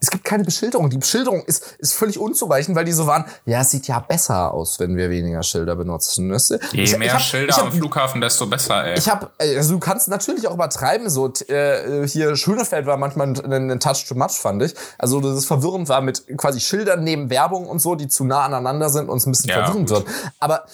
[0.00, 0.88] es gibt keine Beschilderung.
[0.88, 4.52] Die Beschilderung ist, ist völlig unzureichend, weil die so waren, ja, es sieht ja besser
[4.54, 6.32] aus, wenn wir weniger Schilder benutzen.
[6.32, 6.54] Weißt du?
[6.72, 8.98] Je Ich- ich mehr hab- Schilder ich hab- am Flughafen, desto besser, ey.
[8.98, 13.70] ich habe, also du kannst natürlich auch übertreiben, so äh, hier Schönefeld war manchmal ein,
[13.70, 14.74] ein Touch too much, fand ich.
[14.98, 18.44] Also dass es verwirrend war mit quasi Schildern neben Werbung und so, die zu nah
[18.44, 19.98] aneinander sind und es ein bisschen Ja, verwirrend gut.
[19.98, 20.08] wird.
[20.40, 20.64] Aber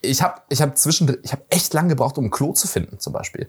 [0.00, 3.00] ich habe ich hab zwischendrin, ich habe echt lange gebraucht, um ein Klo zu finden,
[3.00, 3.48] zum Beispiel.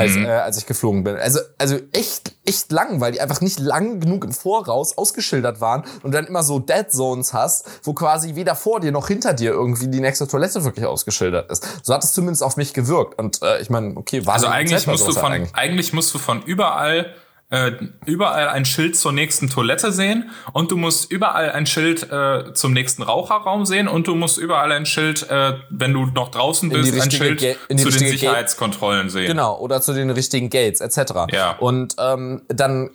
[0.00, 0.24] Als, Mhm.
[0.24, 1.16] äh, als ich geflogen bin.
[1.16, 5.84] Also, also echt, echt lang, weil die einfach nicht lang genug im Voraus ausgeschildert waren
[6.02, 9.52] und dann immer so Dead Zones hast, wo quasi weder vor dir noch hinter dir
[9.52, 11.66] irgendwie die nächste Toilette wirklich ausgeschildert ist.
[11.82, 13.18] So hat es zumindest auf mich gewirkt.
[13.18, 16.42] Und äh, ich meine, okay, war Also eigentlich musst du von, eigentlich musst du von
[16.42, 17.14] überall
[17.50, 17.72] äh,
[18.06, 22.72] überall ein Schild zur nächsten Toilette sehen und du musst überall ein Schild äh, zum
[22.72, 27.00] nächsten Raucherraum sehen und du musst überall ein Schild, äh, wenn du noch draußen bist,
[27.00, 29.26] ein Schild Ga- zu den Sicherheitskontrollen sehen.
[29.26, 31.12] Genau, oder zu den richtigen Gates, etc.
[31.32, 31.56] Ja.
[31.58, 32.90] Und ähm, dann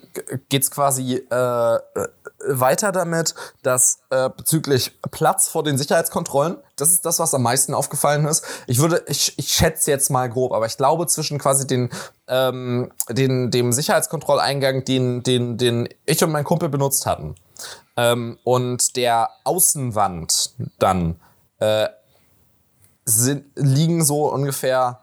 [0.48, 1.78] geht's quasi äh,
[2.46, 7.74] weiter damit, dass äh, bezüglich Platz vor den Sicherheitskontrollen, das ist das, was am meisten
[7.74, 8.44] aufgefallen ist.
[8.66, 11.90] Ich würde, ich, ich schätze jetzt mal grob, aber ich glaube zwischen quasi den,
[12.28, 17.34] ähm, den dem Sicherheitskontrolleingang, den, den, den ich und mein Kumpel benutzt hatten,
[17.96, 21.20] ähm, und der Außenwand dann
[21.58, 21.88] äh,
[23.04, 25.00] sind, liegen so ungefähr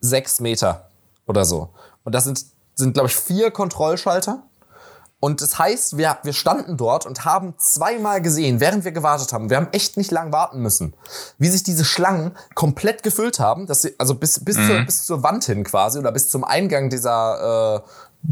[0.00, 0.88] sechs Meter
[1.26, 1.70] oder so.
[2.04, 4.42] Und das sind, sind glaube ich, vier Kontrollschalter.
[5.20, 9.50] Und das heißt, wir, wir standen dort und haben zweimal gesehen, während wir gewartet haben,
[9.50, 10.94] wir haben echt nicht lang warten müssen,
[11.38, 15.22] wie sich diese Schlangen komplett gefüllt haben, dass sie, also bis, bis, zur, bis zur
[15.22, 18.30] Wand hin quasi oder bis zum Eingang dieser äh,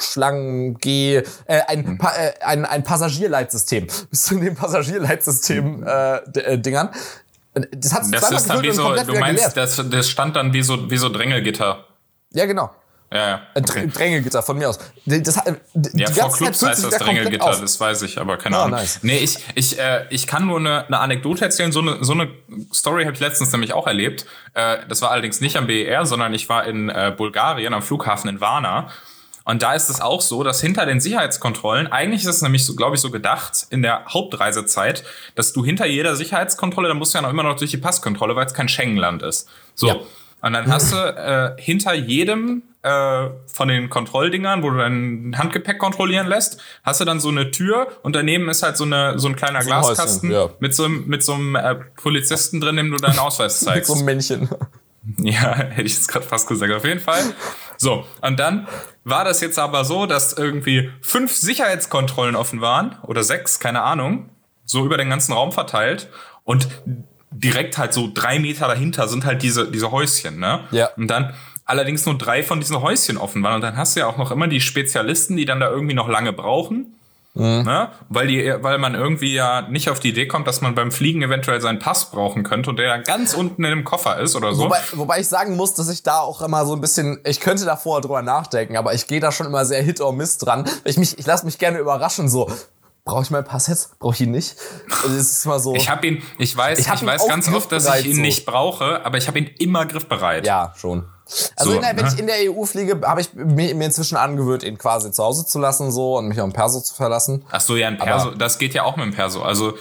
[0.00, 1.22] Schlangen G, äh,
[1.66, 6.90] ein, pa äh, ein, ein Passagierleitsystem, bis zu dem Passagierleitsystem äh, d- äh, Dingern.
[7.54, 10.90] Das hat Das ist dann wie so, du meinst, das, das stand dann wie so,
[10.90, 11.84] wie so Drängelgitter.
[12.32, 12.70] Ja, genau.
[13.12, 13.34] Ja, ja.
[13.54, 13.82] Äh, Okay.
[13.82, 14.78] Dr- Drängelgitter von mir aus.
[15.06, 15.36] Das,
[15.94, 18.78] Ja, vor Clubs heißt das Drängelgitter, das weiß ich, aber keine Ah, Ahnung.
[18.78, 19.00] nice.
[19.02, 21.72] Nee, ich, ich, äh, ich kann nur eine, eine Anekdote erzählen.
[21.72, 22.28] So eine, so eine
[22.72, 24.26] Story habe ich letztens nämlich auch erlebt.
[24.54, 28.28] Äh, das war allerdings nicht am BER, sondern ich war in äh, Bulgarien am Flughafen
[28.30, 28.88] in Varna.
[29.44, 32.76] Und da ist es auch so, dass hinter den Sicherheitskontrollen, eigentlich ist es nämlich so,
[32.76, 35.02] glaube ich, so gedacht in der Hauptreisezeit,
[35.34, 38.36] dass du hinter jeder Sicherheitskontrolle, da musst du ja noch immer noch durch die Passkontrolle,
[38.36, 39.48] weil es kein Schengenland ist.
[39.74, 39.88] So.
[39.88, 39.96] Ja.
[40.42, 45.78] Und dann hast du äh, hinter jedem äh, von den Kontrolldingern, wo du dein Handgepäck
[45.78, 49.28] kontrollieren lässt, hast du dann so eine Tür und daneben ist halt so eine so
[49.28, 50.54] ein kleiner ein Glaskasten Häuschen, ja.
[50.58, 53.88] mit so einem mit so einem äh, Polizisten drin, dem du deinen Ausweis Mit zeigst.
[53.88, 54.48] so einem Männchen.
[55.18, 56.72] Ja, hätte ich jetzt gerade fast gesagt.
[56.72, 57.22] Auf jeden Fall.
[57.76, 58.68] So, und dann
[59.04, 64.30] war das jetzt aber so, dass irgendwie fünf Sicherheitskontrollen offen waren oder sechs, keine Ahnung,
[64.64, 66.08] so über den ganzen Raum verteilt
[66.44, 66.68] und
[67.30, 70.60] direkt halt so drei Meter dahinter sind halt diese, diese Häuschen, ne?
[70.70, 70.90] Ja.
[70.96, 74.06] Und dann allerdings nur drei von diesen Häuschen offen waren und dann hast du ja
[74.06, 76.94] auch noch immer die Spezialisten, die dann da irgendwie noch lange brauchen.
[77.34, 77.88] Ne?
[78.10, 81.22] Weil, die, weil man irgendwie ja nicht auf die Idee kommt, dass man beim Fliegen
[81.22, 84.52] eventuell seinen Pass brauchen könnte und der dann ganz unten in dem Koffer ist oder
[84.54, 84.64] so.
[84.64, 87.64] Wobei, wobei ich sagen muss, dass ich da auch immer so ein bisschen, ich könnte
[87.64, 90.68] da vorher drüber nachdenken, aber ich gehe da schon immer sehr hit or miss dran.
[90.84, 92.50] Ich, mich, ich lasse mich gerne überraschen, so,
[93.06, 93.98] brauche ich meinen Pass jetzt?
[93.98, 94.56] Brauche ich ihn nicht?
[95.02, 95.74] Also es ist mal so.
[95.74, 98.20] Ich habe ihn, ich weiß, Ich ich, weiß ganz oft, dass ich ihn so.
[98.20, 100.46] nicht brauche, aber ich habe ihn immer griffbereit.
[100.46, 101.06] ja, schon.
[101.56, 102.10] Also So, in der, wenn ne?
[102.12, 105.58] ich in der EU fliege, habe ich mir, inzwischen angewöhnt, ihn quasi zu Hause zu
[105.58, 107.44] lassen so und mich auf den Perso zu verlassen.
[107.50, 109.42] Ach so, ja, ein Perso, das geht ja auch mit dem Perso.
[109.42, 109.74] Also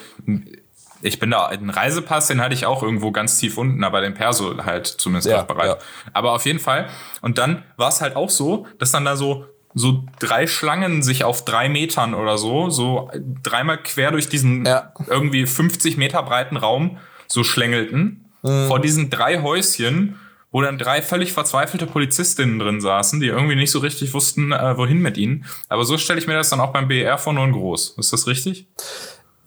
[1.02, 4.14] ich bin da, einen Reisepass, den hatte ich auch irgendwo ganz tief unten, aber den
[4.14, 5.66] Perso halt zumindest Ja, griffbereit.
[5.68, 5.78] ja.
[6.14, 6.88] Aber auf jeden Fall.
[7.22, 11.24] Und dann war es halt auch so, dass dann da so so drei Schlangen sich
[11.24, 13.10] auf drei Metern oder so, so
[13.42, 14.92] dreimal quer durch diesen Ja.
[15.08, 16.98] irgendwie 50 Meter breiten Raum
[17.30, 18.30] so schlängelten.
[18.42, 18.68] Mhm.
[18.68, 20.20] Vor diesen drei Häuschen,
[20.52, 24.78] wo dann drei völlig verzweifelte Polizistinnen drin saßen, die irgendwie nicht so richtig wussten, äh,
[24.78, 25.46] wohin mit ihnen.
[25.70, 27.96] Aber so stelle ich mir das dann auch beim BR vor nur in groß.
[27.98, 28.68] Ist das richtig?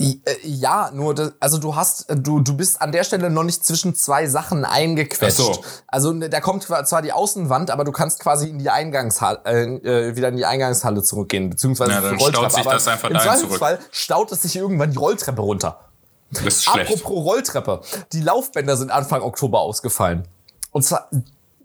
[0.01, 3.45] Äh, Ja, nur, das, also du hast, äh, du, du bist an der Stelle noch
[3.45, 5.41] nicht zwischen zwei Sachen eingequetscht.
[5.41, 5.65] Ach so.
[5.87, 10.09] Also ne, da kommt zwar die Außenwand, aber du kannst quasi in die Eingangshalle, äh,
[10.09, 12.51] äh, wieder in die Eingangshalle zurückgehen, beziehungsweise Ja, die dann Rolltreppe.
[12.51, 15.81] staut sich das einfach Im Zweifelsfall staut es sich irgendwann die Rolltreppe runter.
[16.31, 16.91] Das ist schlecht.
[16.91, 17.81] Apropos Rolltreppe.
[18.13, 20.27] Die Laufbänder sind Anfang Oktober ausgefallen.
[20.75, 21.09] Und zwar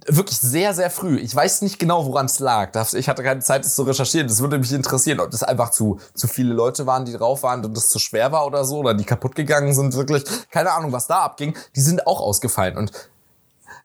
[0.06, 1.18] wirklich sehr, sehr früh.
[1.18, 2.72] Ich weiß nicht genau, woran es lag.
[2.94, 4.28] Ich hatte keine Zeit, das zu recherchieren.
[4.28, 7.66] Das würde mich interessieren, ob das einfach zu, zu viele Leute waren, die drauf waren
[7.66, 10.24] und das zu schwer war oder so, oder die kaputt gegangen sind, wirklich.
[10.52, 11.58] Keine Ahnung, was da abging.
[11.76, 12.78] Die sind auch ausgefallen.
[12.78, 12.92] Und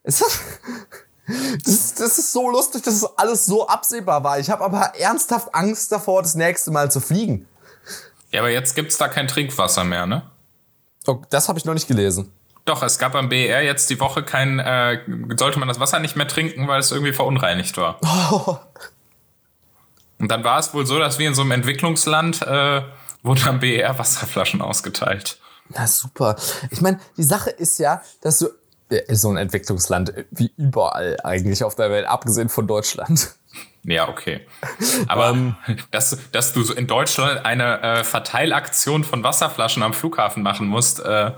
[0.03, 0.43] es ist,
[1.65, 4.39] das, das ist so lustig, dass es alles so absehbar war.
[4.39, 7.49] Ich habe aber ernsthaft Angst davor, das nächste Mal zu fliegen.
[8.31, 10.31] Ja, aber jetzt gibt's da kein Trinkwasser mehr, ne?
[11.07, 12.31] Oh, das habe ich noch nicht gelesen.
[12.65, 15.01] Doch, es gab am BER jetzt die Woche kein, äh,
[15.37, 17.99] sollte man das Wasser nicht mehr trinken, weil es irgendwie verunreinigt war.
[20.19, 22.83] Und dann war es wohl so, dass wir in so einem Entwicklungsland äh,
[23.23, 25.39] wurden am BER Wasserflaschen ausgeteilt.
[25.69, 26.37] Na super.
[26.71, 28.49] Ich meine, die Sache ist ja, dass du
[28.89, 33.35] äh, so ein Entwicklungsland äh, wie überall eigentlich auf der Welt, abgesehen von Deutschland.
[33.83, 34.41] Ja, okay.
[35.09, 35.57] Aber Ähm.
[35.91, 41.01] dass, dass du so in Deutschland eine äh, Verteilaktion von Wasserflaschen am Flughafen machen musst,
[41.01, 41.33] äh,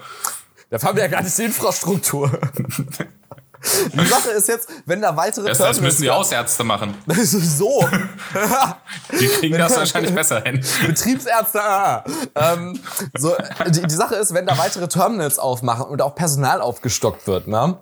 [0.71, 2.31] Da haben wir ja gar nicht die Infrastruktur.
[3.93, 6.95] Die Sache ist jetzt, wenn da weitere das, das müssen die Hausärzte machen.
[7.07, 7.89] so.
[9.19, 10.65] Die kriegen das wahrscheinlich besser hin.
[10.87, 11.63] Betriebsärzte.
[11.63, 12.05] Ah.
[12.35, 12.79] Ähm,
[13.17, 13.35] so,
[13.67, 17.79] die, die Sache ist, wenn da weitere Terminals aufmachen und auch Personal aufgestockt wird, ne?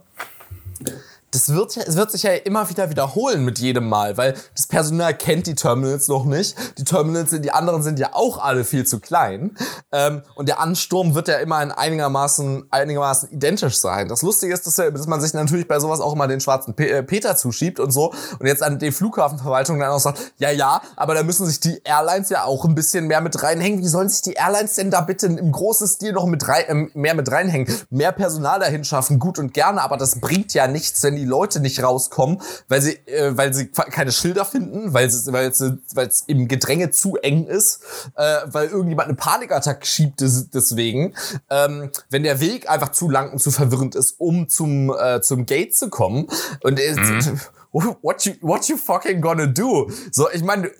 [1.34, 5.14] Das wird, es wird sich ja immer wieder wiederholen mit jedem Mal, weil das Personal
[5.14, 6.56] kennt die Terminals noch nicht.
[6.78, 9.56] Die Terminals, die anderen sind ja auch alle viel zu klein.
[9.90, 14.08] Ähm, und der Ansturm wird ja immer in einigermaßen, einigermaßen identisch sein.
[14.08, 16.88] Das Lustige ist, dass, dass man sich natürlich bei sowas auch immer den schwarzen Pe
[16.88, 18.12] äh, Peter zuschiebt und so.
[18.38, 21.80] Und jetzt an die Flughafenverwaltung dann auch sagt, ja, ja, aber da müssen sich die
[21.82, 23.80] Airlines ja auch ein bisschen mehr mit reinhängen.
[23.80, 26.74] Wie sollen sich die Airlines denn da bitte im großen Stil noch mit rein, äh,
[26.94, 27.74] mehr mit reinhängen?
[27.90, 31.60] Mehr Personal dahin schaffen, gut und gerne, aber das bringt ja nichts, wenn die Leute
[31.60, 36.48] nicht rauskommen, weil sie, äh, weil sie keine Schilder finden, weil es, weil es, im
[36.48, 37.82] Gedränge zu eng ist,
[38.16, 41.14] äh, weil irgendjemand eine Panikattacke schiebt des, deswegen.
[41.50, 45.46] Ähm, wenn der Weg einfach zu lang und zu verwirrend ist, um zum, äh, zum
[45.46, 46.28] Gate zu kommen.
[46.62, 47.40] Und es, mhm
[47.74, 49.90] what you, what you fucking gonna do?
[50.10, 50.70] So, ich meine,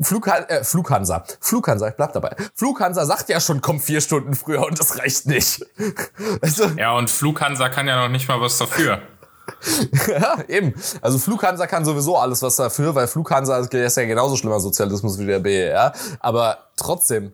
[0.00, 2.36] Flughan äh, Flughansa, Flughansa, ich bleib dabei.
[2.54, 5.64] Flughansa sagt ja schon, komm vier Stunden früher und das reicht nicht.
[6.40, 9.00] Also, ja, und Flughansa kann ja noch nicht mal was dafür.
[10.08, 10.74] ja, eben.
[11.00, 15.26] Also Flughansa kann sowieso alles was dafür, weil Flughansa ist ja genauso schlimmer Sozialismus wie
[15.26, 15.92] der BER.
[16.20, 17.32] Aber trotzdem,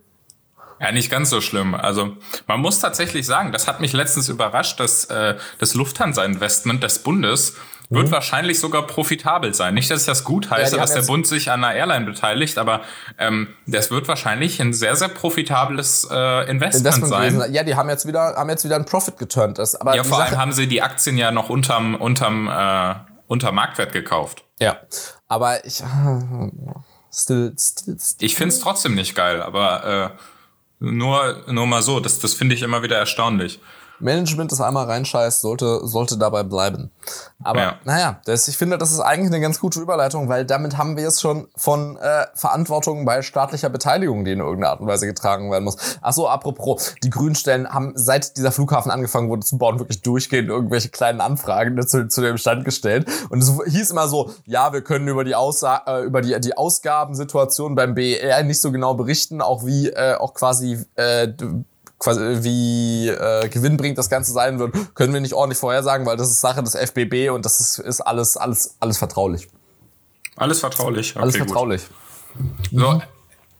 [0.81, 1.75] ja, nicht ganz so schlimm.
[1.75, 7.01] Also man muss tatsächlich sagen, das hat mich letztens überrascht, dass äh, das Lufthansa-Investment des
[7.01, 7.55] Bundes
[7.91, 8.13] wird mhm.
[8.13, 9.75] wahrscheinlich sogar profitabel sein.
[9.75, 12.59] Nicht, dass ich das gut heiße, ja, dass der Bund sich an einer Airline beteiligt,
[12.59, 12.83] aber
[13.19, 17.35] ähm, das wird wahrscheinlich ein sehr, sehr profitables äh, Investment, Investment sein.
[17.35, 17.55] Gewesen.
[17.55, 19.59] Ja, die haben jetzt wieder, haben jetzt wieder einen Profit geturnt.
[19.59, 22.95] Das, aber ja, vor Sache allem haben sie die Aktien ja noch unterm, unterm, äh,
[23.27, 24.45] unter Marktwert gekauft.
[24.61, 24.77] Ja,
[25.27, 25.83] aber ich...
[27.11, 28.27] Still, still, still.
[28.27, 30.19] Ich find's trotzdem nicht geil, aber äh,
[30.79, 33.61] nur, nur mal so, das, das finde ich immer wieder erstaunlich.
[34.01, 36.91] Management, das einmal reinscheißt, sollte, sollte dabei bleiben.
[37.43, 37.75] Aber ja.
[37.85, 41.09] naja, das, ich finde, das ist eigentlich eine ganz gute Überleitung, weil damit haben wir
[41.09, 45.51] es schon von äh, Verantwortung bei staatlicher Beteiligung, die in irgendeiner Art und Weise getragen
[45.51, 45.77] werden muss.
[46.01, 50.49] Ach so, apropos, die Grünstellen haben seit dieser Flughafen angefangen wurde zu bauen, wirklich durchgehend
[50.49, 53.09] irgendwelche kleinen Anfragen zu, zu dem Stand gestellt.
[53.31, 56.57] Und es hieß immer so, ja, wir können über die, Aussa äh, über die, die
[56.57, 61.29] Ausgabensituation beim BER nicht so genau berichten, auch wie äh, auch quasi äh,
[61.99, 66.31] quasi wie äh, gewinnbringend das Ganze sein wird, können wir nicht ordentlich vorhersagen, weil das
[66.31, 69.49] ist Sache des FBB und das ist, ist alles, alles, alles vertraulich.
[70.37, 71.11] Alles vertraulich.
[71.11, 71.83] Okay, alles vertraulich.
[72.71, 72.81] Gut.
[72.81, 73.03] So,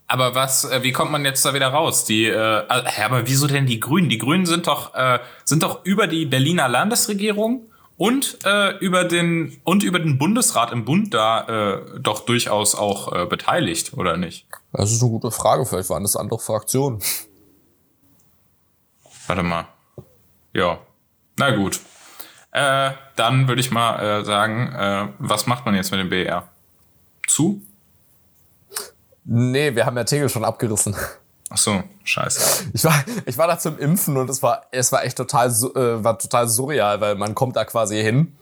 [0.07, 2.03] aber was, äh, wie kommt man jetzt da wieder raus?
[2.03, 4.09] Die, äh, äh, aber wieso denn die Grünen?
[4.09, 9.61] Die Grünen sind doch, äh, sind doch über die Berliner Landesregierung und äh, über den
[9.63, 14.47] und über den Bundesrat im Bund da äh, doch durchaus auch äh, beteiligt, oder nicht?
[14.71, 15.65] Das ist eine gute Frage.
[15.65, 17.01] Vielleicht waren das andere Fraktionen.
[19.29, 19.67] Warte mal.
[20.53, 20.79] Ja.
[21.37, 21.79] Na gut.
[22.51, 26.49] Äh, dann würde ich mal äh, sagen, äh, was macht man jetzt mit dem BR?
[27.27, 27.61] Zu?
[29.25, 30.95] Nee, wir haben ja Tegel schon abgerissen.
[31.51, 32.71] Ach so, scheiße.
[32.73, 36.03] Ich war, ich war da zum Impfen und es war, es war echt total, äh,
[36.03, 38.35] war total surreal, weil man kommt da quasi hin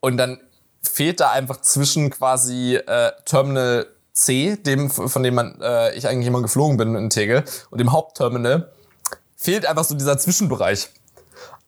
[0.00, 0.38] und dann
[0.82, 6.26] fehlt da einfach zwischen quasi äh, Terminal C, dem von dem man äh, ich eigentlich
[6.26, 8.70] immer geflogen bin in Tegel, und dem Hauptterminal
[9.46, 10.88] fehlt einfach so dieser Zwischenbereich.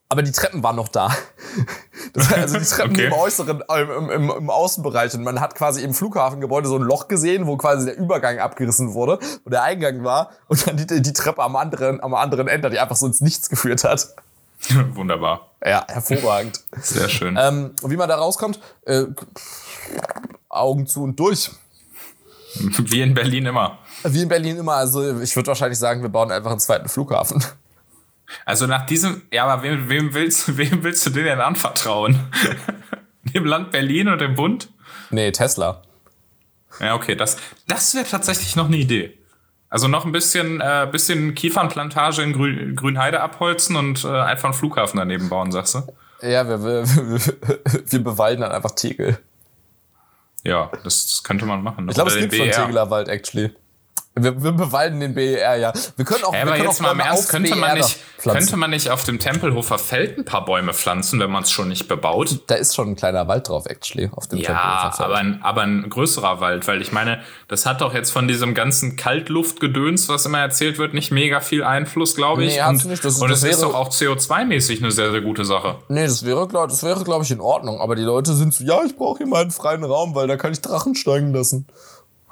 [0.08, 1.10] Aber die Treppen waren noch da.
[2.14, 3.06] Das war also die Treppen okay.
[3.06, 5.12] im äußeren, im, im, im, Außenbereich.
[5.14, 8.94] Und man hat quasi im Flughafengebäude so ein Loch gesehen, wo quasi der Übergang abgerissen
[8.94, 10.30] wurde, wo der Eingang war.
[10.48, 13.50] Und dann die, die Treppe am anderen, am anderen Ende, die einfach so ins Nichts
[13.50, 14.08] geführt hat.
[14.94, 15.50] Wunderbar.
[15.64, 16.60] Ja, hervorragend.
[16.80, 17.36] Sehr schön.
[17.38, 19.04] Ähm, wie man da rauskommt, äh,
[20.48, 21.50] Augen zu und durch.
[22.54, 23.78] Wie in Berlin immer.
[24.04, 24.74] Wie in Berlin immer.
[24.74, 27.44] Also ich würde wahrscheinlich sagen, wir bauen einfach einen zweiten Flughafen.
[28.44, 32.18] Also nach diesem, ja, aber wem, wem, willst, wem willst du den denn anvertrauen?
[33.34, 34.70] dem Land Berlin und dem Bund?
[35.10, 35.82] Nee, Tesla.
[36.80, 37.36] Ja, okay, das,
[37.66, 39.18] das wäre tatsächlich noch eine Idee.
[39.70, 44.54] Also noch ein bisschen, äh, bisschen Kiefernplantage in Grün, Grünheide abholzen und äh, einfach einen
[44.54, 45.82] Flughafen daneben bauen, sagst du?
[46.22, 46.84] Ja, wir, wir,
[47.92, 49.18] wir, bewalden dann einfach Tegel.
[50.42, 51.86] Ja, das, das könnte man machen.
[51.88, 53.52] Ich glaube, es gibt schon Tegelerwald, actually.
[54.22, 55.72] Wir, wir bewalden den BER, ja.
[55.96, 58.70] Wir können auch, ja, aber jetzt mal im Ernst, könnte man, e nicht, könnte man
[58.70, 62.40] nicht auf dem Tempelhofer Feld ein paar Bäume pflanzen, wenn man es schon nicht bebaut?
[62.46, 65.08] Da ist schon ein kleiner Wald drauf, actually, auf dem ja, Tempelhofer Feld.
[65.08, 68.54] Aber ein, aber ein größerer Wald, weil ich meine, das hat doch jetzt von diesem
[68.54, 72.56] ganzen Kaltluftgedöns, was immer erzählt wird, nicht mega viel Einfluss, glaube ich.
[72.56, 73.04] Nee, und nicht.
[73.04, 75.76] Das, und es ist doch auch CO2-mäßig eine sehr, sehr gute Sache.
[75.88, 77.80] Nee, das wäre, glaube glaub ich, in Ordnung.
[77.80, 80.36] Aber die Leute sind so, ja, ich brauche hier mal einen freien Raum, weil da
[80.36, 81.66] kann ich Drachen steigen lassen.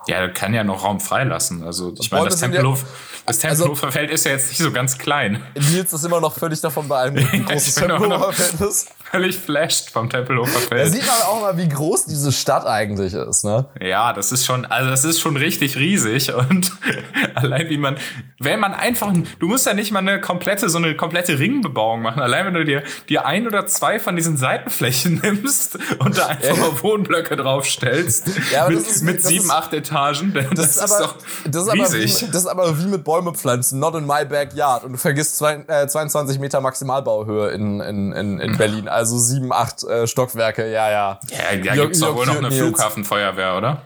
[0.09, 1.65] Ja, kann ja noch Raum freilassen.
[1.65, 2.85] Also ich meine, das Tempelhof,
[3.27, 5.43] das also Tempelhofer also, Feld ist ja jetzt nicht so ganz klein.
[5.73, 8.89] Nils ist immer noch völlig davon beeindruckt, wie groß das Tempelhofer Feld ist.
[9.11, 10.93] völlig flasht vom Tempelhofer Da Feld.
[10.93, 13.67] sieht man auch mal, wie groß diese Stadt eigentlich ist, ne?
[13.81, 16.71] Ja, das ist schon, also das ist schon richtig riesig und
[17.35, 17.97] allein wie man,
[18.39, 22.23] wenn man einfach, du musst ja nicht mal eine komplette, so eine komplette Ringbebauung machen.
[22.23, 26.57] Allein wenn du dir, dir ein oder zwei von diesen Seitenflächen nimmst und da einfach
[26.59, 28.29] mal Wohnblöcke draufstellst.
[28.53, 29.96] Ja, aber mit ist- mit sieben, acht Etagen.
[30.35, 31.15] Das, Das, ist, aber,
[31.47, 32.29] das, ist aber wie, riesig.
[32.31, 34.85] das ist aber wie mit Bäume pflanzen, not in my backyard.
[34.85, 38.89] Und du vergisst zwei, äh, 22 Meter Maximalbauhöhe in, in, in, in Berlin.
[38.89, 41.21] Also sieben, acht äh, Stockwerke, ja, ja.
[41.31, 42.51] ja, da Jörg- gibt's doch wohl noch eine.
[42.53, 43.83] Flughafenfeuerwehr, oder?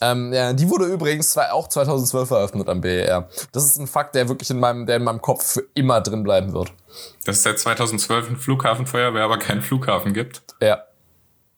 [0.00, 3.28] Ähm, ja, die wurde übrigens auch 2012 eröffnet am BER.
[3.52, 6.22] Das ist ein Fakt, der wirklich in meinem, der in meinem Kopf für immer drin
[6.24, 6.72] bleiben wird.
[7.24, 10.42] Dass es seit 2012 eine Flughafenfeuerwehr, aber keinen Flughafen gibt.
[10.60, 10.82] Ja.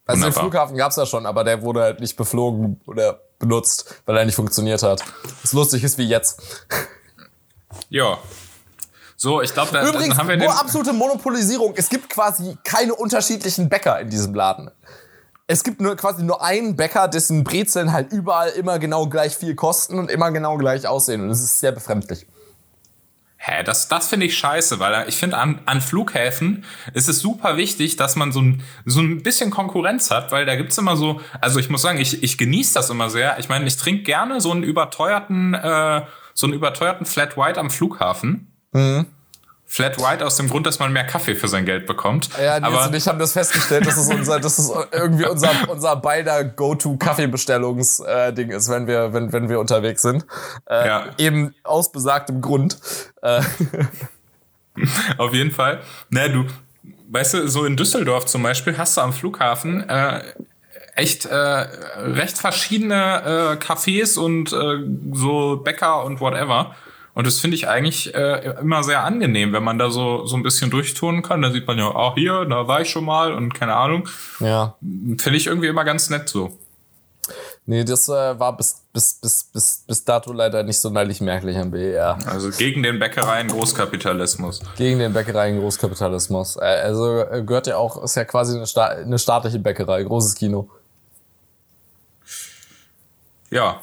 [0.04, 0.42] Also den Wunderbar.
[0.42, 4.34] Flughafen gab's ja schon, aber der wurde halt nicht beflogen oder benutzt, weil er nicht
[4.34, 5.02] funktioniert hat.
[5.42, 6.40] Was lustig ist wie jetzt.
[7.88, 8.18] Ja.
[9.16, 11.74] So, ich glaube, da, Übrigens, haben wir nur absolute Monopolisierung.
[11.76, 14.70] Es gibt quasi keine unterschiedlichen Bäcker in diesem Laden.
[15.46, 19.54] Es gibt nur quasi nur einen Bäcker, dessen Brezeln halt überall immer genau gleich viel
[19.54, 21.22] kosten und immer genau gleich aussehen.
[21.22, 22.26] Und das ist sehr befremdlich.
[23.38, 27.56] Hä, das, das finde ich scheiße, weil ich finde, an, an Flughäfen ist es super
[27.56, 31.20] wichtig, dass man so ein, so ein bisschen Konkurrenz hat, weil da gibt's immer so,
[31.40, 33.38] also ich muss sagen, ich, ich genieße das immer sehr.
[33.38, 37.70] Ich meine, ich trinke gerne so einen überteuerten, äh, so einen überteuerten Flat White am
[37.70, 38.52] Flughafen.
[38.72, 39.06] Mhm.
[39.76, 42.30] Flat White aus dem Grund, dass man mehr Kaffee für sein Geld bekommt.
[42.42, 45.50] Ja, Nils aber und ich haben das festgestellt, dass es unser, dass es irgendwie unser,
[45.68, 50.24] unser beider Go-To-Kaffeebestellungs-Ding ist, wenn wir, wenn, wenn wir unterwegs sind.
[50.64, 51.04] Äh, Ja.
[51.18, 52.78] Eben aus besagtem Grund.
[53.20, 53.42] Äh,
[55.18, 55.80] Auf jeden Fall.
[56.08, 56.46] Na, du,
[57.10, 60.22] weißt du, so in Düsseldorf zum Beispiel hast du am Flughafen äh,
[60.94, 66.74] echt äh, recht verschiedene äh, Cafés und äh, so Bäcker und whatever.
[67.16, 70.42] Und das finde ich eigentlich äh, immer sehr angenehm, wenn man da so, so ein
[70.42, 71.40] bisschen durchtun kann.
[71.40, 74.06] Da sieht man ja, auch hier, da war ich schon mal und keine Ahnung.
[74.38, 74.74] ja.
[74.82, 76.58] Finde ich irgendwie immer ganz nett so.
[77.64, 81.70] Nee, das äh, war bis, bis, bis, bis, bis dato leider nicht sonderlich merklich am
[81.70, 82.18] BER.
[82.26, 84.60] Also gegen den Bäckereien Großkapitalismus.
[84.76, 86.56] Gegen den Bäckereien-Großkapitalismus.
[86.56, 90.34] Äh, also äh, gehört ja auch, ist ja quasi eine, sta eine staatliche Bäckerei, großes
[90.34, 90.68] Kino.
[93.50, 93.80] Ja.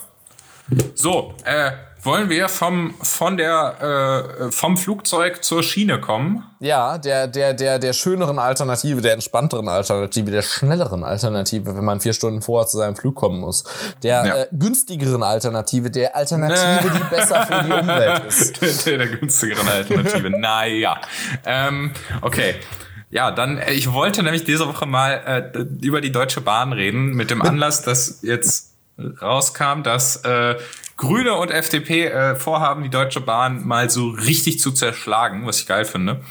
[0.93, 1.72] So, äh,
[2.04, 6.44] wollen wir vom, von der, äh, vom Flugzeug zur Schiene kommen?
[6.60, 12.00] Ja, der, der, der, der schöneren Alternative, der entspannteren Alternative, der schnelleren Alternative, wenn man
[12.02, 13.63] vier Stunden vorher zu seinem Flug kommen muss.
[14.04, 14.36] Der Ja.
[14.36, 18.24] äh, günstigeren Alternative, der Alternative, die besser für die Umwelt
[18.62, 18.86] ist.
[18.86, 20.30] der, der günstigeren Alternative.
[20.39, 21.00] naja.
[21.46, 22.56] Ähm, okay.
[23.12, 27.13] Ja, dann, äh, ich wollte nämlich diese Woche mal äh, über die Deutsche Bahn reden,
[27.13, 28.72] mit dem Anlass, dass jetzt
[29.22, 30.56] rauskam, dass äh,
[30.98, 35.68] Grüne und FDP äh, vorhaben, die Deutsche Bahn mal so richtig zu zerschlagen, was ich
[35.68, 36.22] geil finde.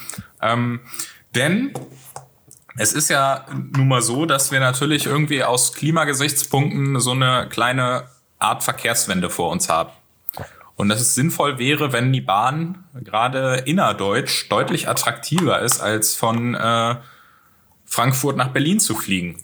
[0.40, 0.80] Ähm,
[1.34, 1.72] denn
[2.76, 8.04] es ist ja nun mal so, dass wir natürlich irgendwie aus Klimagesichtspunkten so eine kleine
[8.38, 9.90] Art Verkehrswende vor uns haben.
[10.74, 16.54] Und dass es sinnvoll wäre, wenn die Bahn gerade innerdeutsch deutlich attraktiver ist, als von
[16.54, 16.96] äh,
[17.84, 19.36] Frankfurt nach Berlin zu fliegen.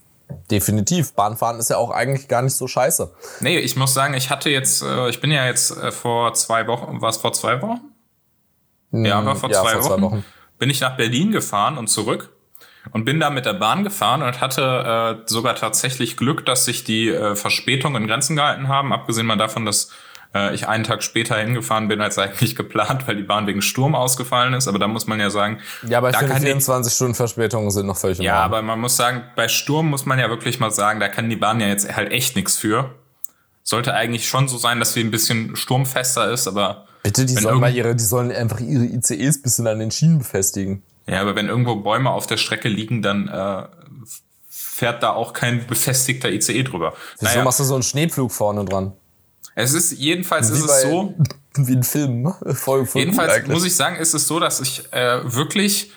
[0.50, 1.14] Definitiv.
[1.14, 3.12] Bahnfahren ist ja auch eigentlich gar nicht so scheiße.
[3.40, 6.66] Nee, ich muss sagen, ich hatte jetzt, äh, ich bin ja jetzt äh, vor zwei
[6.66, 7.80] Wochen, war es vor zwei Wochen?
[8.92, 10.24] Ja, war vor, ja, zwei, vor zwei Wochen, Wochen.
[10.58, 12.30] Bin ich nach Berlin gefahren und zurück
[12.92, 16.84] und bin da mit der Bahn gefahren und hatte äh, sogar tatsächlich Glück, dass sich
[16.84, 19.90] die äh, Verspätungen in Grenzen gehalten haben, abgesehen mal davon, dass
[20.34, 23.94] äh, ich einen Tag später hingefahren bin als eigentlich geplant, weil die Bahn wegen Sturm
[23.94, 24.68] ausgefallen ist.
[24.68, 27.86] Aber da muss man ja sagen, Ja, aber ich da die, 24 Stunden Verspätungen sind
[27.86, 31.00] noch völlig ja, aber man muss sagen, bei Sturm muss man ja wirklich mal sagen,
[31.00, 32.94] da kann die Bahn ja jetzt halt echt nichts für.
[33.62, 37.60] Sollte eigentlich schon so sein, dass sie ein bisschen sturmfester ist, aber Bitte, die sollen
[37.60, 40.82] mal ihre, die sollen einfach ihre ICEs bisschen an den Schienen befestigen.
[41.06, 43.64] Ja, aber wenn irgendwo Bäume auf der Strecke liegen, dann äh,
[44.48, 46.94] fährt da auch kein befestigter ICE drüber.
[47.18, 48.92] Wieso Naja, machst du so einen Schneepflug vorne dran?
[49.54, 51.14] Es ist jedenfalls ist es so.
[51.56, 52.22] Wie ein Film.
[52.22, 52.36] ne?
[52.54, 55.90] Voll, voll Jedenfalls muss ich sagen, ist es so, dass ich äh, wirklich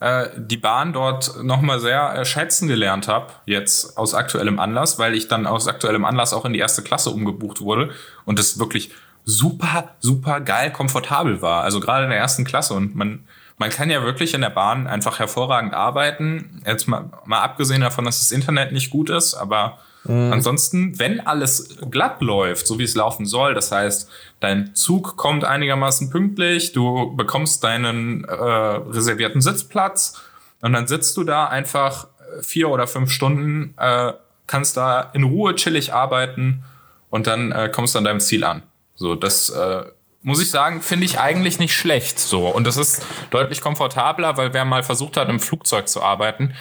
[0.00, 5.14] äh, die Bahn dort nochmal sehr äh, schätzen gelernt habe, jetzt aus aktuellem Anlass, weil
[5.14, 7.90] ich dann aus aktuellem Anlass auch in die erste Klasse umgebucht wurde
[8.24, 8.90] und das wirklich
[9.24, 11.62] super, super geil komfortabel war.
[11.62, 13.24] Also gerade in der ersten Klasse und man
[13.56, 16.60] man kann ja wirklich in der Bahn einfach hervorragend arbeiten.
[16.66, 19.78] Jetzt mal, mal abgesehen davon, dass das Internet nicht gut ist, aber
[20.12, 24.10] ansonsten, wenn alles glatt läuft, so wie es laufen soll, das heißt,
[24.40, 30.20] dein Zug kommt einigermaßen pünktlich, du bekommst deinen äh, reservierten Sitzplatz
[30.60, 32.08] und dann sitzt du da einfach
[32.42, 34.12] vier oder fünf Stunden, äh,
[34.46, 36.64] kannst da in Ruhe chillig arbeiten
[37.10, 38.62] und dann äh, kommst du an deinem Ziel an.
[38.94, 39.84] So, das äh,
[40.22, 42.48] muss ich sagen, finde ich eigentlich nicht schlecht so.
[42.48, 46.54] Und das ist deutlich komfortabler, weil wer mal versucht hat, im Flugzeug zu arbeiten,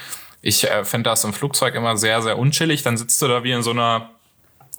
[0.43, 2.83] ich äh, finde das im Flugzeug immer sehr, sehr unchillig.
[2.83, 4.09] Dann sitzt du da wie in so einer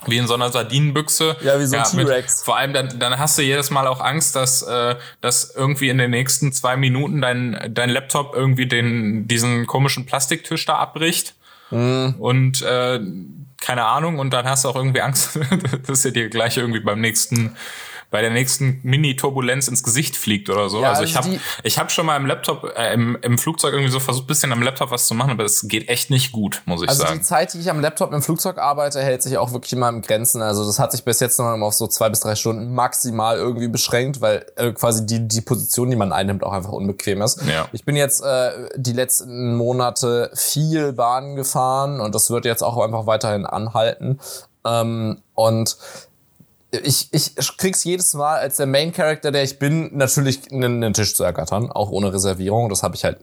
[0.06, 1.36] wie in so einer Sardinenbüchse.
[1.40, 2.42] Ja, wie so ein mit- T-Rex.
[2.42, 5.96] Vor allem dann, dann hast du jedes Mal auch Angst, dass, äh, dass irgendwie in
[5.96, 11.34] den nächsten zwei Minuten dein, dein Laptop irgendwie den, diesen komischen Plastiktisch da abbricht.
[11.70, 12.16] Mhm.
[12.18, 13.00] Und äh,
[13.60, 15.38] keine Ahnung, und dann hast du auch irgendwie Angst,
[15.86, 17.56] dass er dir gleich irgendwie beim nächsten
[18.14, 20.80] bei der nächsten Mini-Turbulenz ins Gesicht fliegt oder so.
[20.80, 23.72] Ja, also, also ich habe ich hab schon mal im Laptop, äh, im, im Flugzeug
[23.72, 26.62] irgendwie so versucht, bisschen am Laptop was zu machen, aber es geht echt nicht gut,
[26.64, 27.18] muss ich Also sagen.
[27.18, 30.00] die Zeit, die ich am Laptop im Flugzeug arbeite, hält sich auch wirklich immer im
[30.00, 30.42] Grenzen.
[30.42, 33.36] Also das hat sich bis jetzt noch immer auf so zwei bis drei Stunden maximal
[33.36, 37.42] irgendwie beschränkt, weil äh, quasi die, die Position, die man einnimmt, auch einfach unbequem ist.
[37.48, 37.66] Ja.
[37.72, 42.78] Ich bin jetzt äh, die letzten Monate viel Bahn gefahren und das wird jetzt auch
[42.78, 44.20] einfach weiterhin anhalten.
[44.64, 45.76] Ähm, und
[46.82, 51.14] ich, ich krieg's jedes Mal als der Main Character, der ich bin, natürlich einen, Tisch
[51.14, 52.68] zu ergattern, auch ohne Reservierung.
[52.68, 53.18] Das habe ich halt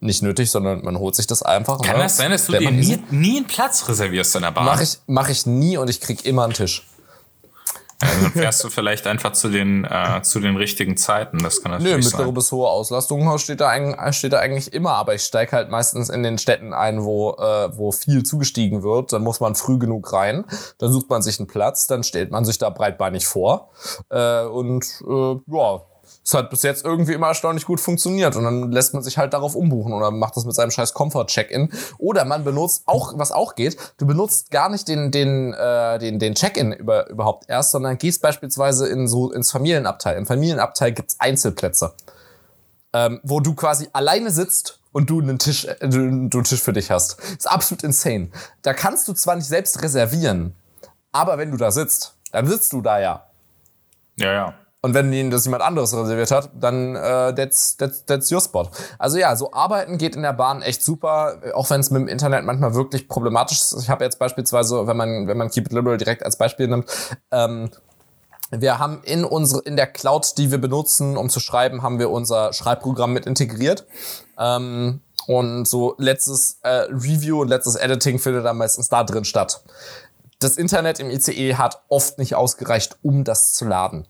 [0.00, 1.80] nicht nötig, sondern man holt sich das einfach.
[1.80, 2.02] Kann ne?
[2.04, 4.64] das sein, dass du dir nie, nie einen Platz reservierst in der Bahn?
[4.64, 6.86] Mach ich, mach ich nie und ich krieg immer einen Tisch.
[8.00, 11.38] Also dann fährst du vielleicht einfach zu den, äh, zu den richtigen Zeiten.
[11.38, 12.34] Das kann Nö, natürlich mittlere sein.
[12.34, 16.08] bis hohe Auslastung steht da, eigentlich, steht da eigentlich immer, aber ich steige halt meistens
[16.08, 19.12] in den Städten ein, wo, äh, wo viel zugestiegen wird.
[19.12, 20.44] Dann muss man früh genug rein,
[20.78, 23.70] dann sucht man sich einen Platz, dann stellt man sich da breitbeinig vor.
[24.08, 25.82] Äh, und äh, ja,
[26.30, 29.32] es hat bis jetzt irgendwie immer erstaunlich gut funktioniert und dann lässt man sich halt
[29.32, 31.72] darauf umbuchen oder macht das mit seinem scheiß Comfort-Check-In.
[31.98, 36.20] Oder man benutzt auch, was auch geht, du benutzt gar nicht den, den, äh, den,
[36.20, 40.16] den Check-In über, überhaupt erst, sondern gehst beispielsweise in so ins Familienabteil.
[40.16, 41.94] Im Familienabteil gibt's Einzelplätze,
[42.92, 46.72] ähm, wo du quasi alleine sitzt und du einen Tisch, äh, du einen Tisch für
[46.72, 47.18] dich hast.
[47.20, 48.30] ist absolut insane.
[48.62, 50.54] Da kannst du zwar nicht selbst reservieren,
[51.10, 53.26] aber wenn du da sitzt, dann sitzt du da ja.
[54.14, 54.54] Ja, ja.
[54.82, 58.70] Und wenn ihnen das jemand anderes reserviert hat, dann äh, that's, that's, that's your spot.
[58.98, 62.08] Also ja, so arbeiten geht in der Bahn echt super, auch wenn es mit dem
[62.08, 63.82] Internet manchmal wirklich problematisch ist.
[63.82, 66.86] Ich habe jetzt beispielsweise, wenn man, wenn man Keep It Liberal direkt als Beispiel nimmt,
[67.30, 67.70] ähm,
[68.50, 72.10] wir haben in unsere, in der Cloud, die wir benutzen, um zu schreiben, haben wir
[72.10, 73.86] unser Schreibprogramm mit integriert.
[74.38, 79.62] Ähm, und so letztes äh, Review und letztes Editing findet dann meistens da drin statt.
[80.40, 84.08] Das Internet im ICE hat oft nicht ausgereicht, um das zu laden.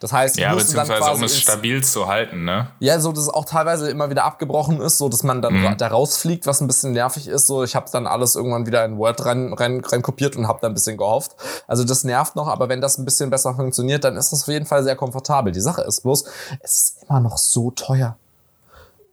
[0.00, 2.68] Das heißt, Ja, beziehungsweise um es stabil zu halten, ne?
[2.78, 5.76] ja, so dass es auch teilweise immer wieder abgebrochen ist, so dass man dann Mhm.
[5.76, 7.48] da rausfliegt, was ein bisschen nervig ist.
[7.48, 10.60] So, ich habe dann alles irgendwann wieder in Word rein, rein, rein kopiert und habe
[10.62, 11.32] da ein bisschen gehofft.
[11.66, 14.48] Also das nervt noch, aber wenn das ein bisschen besser funktioniert, dann ist das auf
[14.48, 15.52] jeden Fall sehr komfortabel.
[15.52, 16.24] Die Sache ist bloß,
[16.60, 18.16] es ist immer noch so teuer.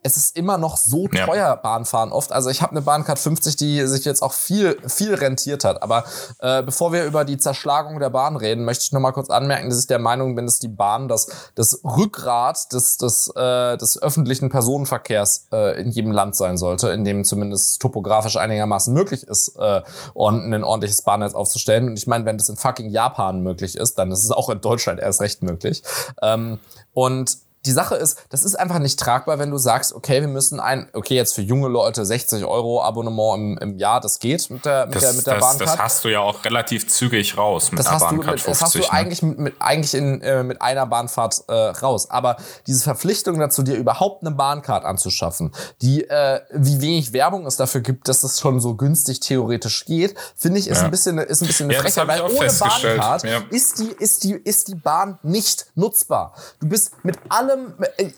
[0.06, 1.26] Es ist immer noch so Ja.
[1.26, 2.32] teuer Bahnfahren oft.
[2.32, 5.82] Also ich habe eine Bahncard 50, die sich jetzt auch viel viel rentiert hat.
[5.82, 6.04] Aber
[6.40, 9.68] äh, bevor wir über die Zerschlagung der Bahn reden, möchte ich noch mal kurz anmerken,
[9.70, 14.00] dass ich der Meinung bin, dass die Bahn das das Rückgrat des des äh, des
[14.00, 19.56] öffentlichen Personenverkehrs äh, in jedem Land sein sollte, in dem zumindest topografisch einigermaßen möglich ist,
[19.58, 19.82] äh,
[20.14, 21.88] und ein ordentliches Bahnnetz aufzustellen.
[21.88, 24.62] Und ich meine, wenn das in fucking Japan möglich ist, dann ist es auch in
[24.62, 25.82] Deutschland erst recht möglich.
[26.22, 26.60] Ähm,
[26.94, 30.60] und die Sache ist, das ist einfach nicht tragbar, wenn du sagst, okay, wir müssen
[30.60, 34.66] ein, okay, jetzt für junge Leute 60 Euro Abonnement im, im Jahr, das geht mit
[34.66, 35.62] der, mit Das, der, mit der das, Bahncard.
[35.70, 38.48] das hast du ja auch relativ zügig raus mit Das der hast, du, Bahncard mit,
[38.48, 38.82] das hast 50.
[38.82, 39.00] du ne?
[39.00, 42.10] eigentlich, mit, mit, eigentlich in, äh, mit einer Bahnfahrt äh, raus.
[42.10, 42.38] Aber
[42.68, 45.52] diese Verpflichtung dazu, dir überhaupt eine Bahncard anzuschaffen,
[45.82, 50.16] die, äh, wie wenig Werbung es dafür gibt, dass das schon so günstig theoretisch geht,
[50.36, 50.86] finde ich, ist Ja.
[50.86, 53.42] ein bisschen, ist ein bisschen eine Ja, Frechheit, weil ohne Bahncard ja.
[53.50, 56.34] ist, die, ist, die, ist die Bahn nicht nutzbar.
[56.60, 57.55] Du bist mit allem,
[57.98, 58.12] äh,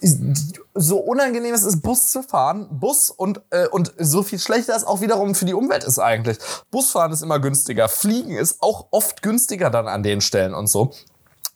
[0.73, 4.85] so unangenehm es ist, Bus zu fahren, Bus und, äh, und so viel schlechter es
[4.85, 6.38] auch wiederum für die Umwelt ist eigentlich.
[6.71, 10.91] Busfahren ist immer günstiger, Fliegen ist auch oft günstiger dann an den Stellen und so.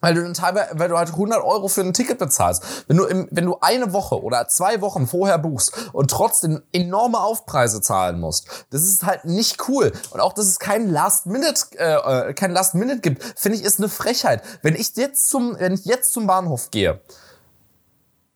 [0.02, 2.64] Weil du dann teilweise, weil du halt 100 Euro für ein Ticket bezahlst.
[2.88, 7.20] Wenn du im, wenn du eine Woche oder zwei Wochen vorher buchst und trotzdem enorme
[7.20, 9.92] Aufpreise zahlen musst, das ist halt nicht cool.
[10.10, 13.90] Und auch, dass es kein Last Minute, äh, äh, Last gibt, finde ich, ist eine
[13.90, 14.42] Frechheit.
[14.64, 17.00] Wenn ich jetzt zum, wenn ich jetzt zum Bahnhof gehe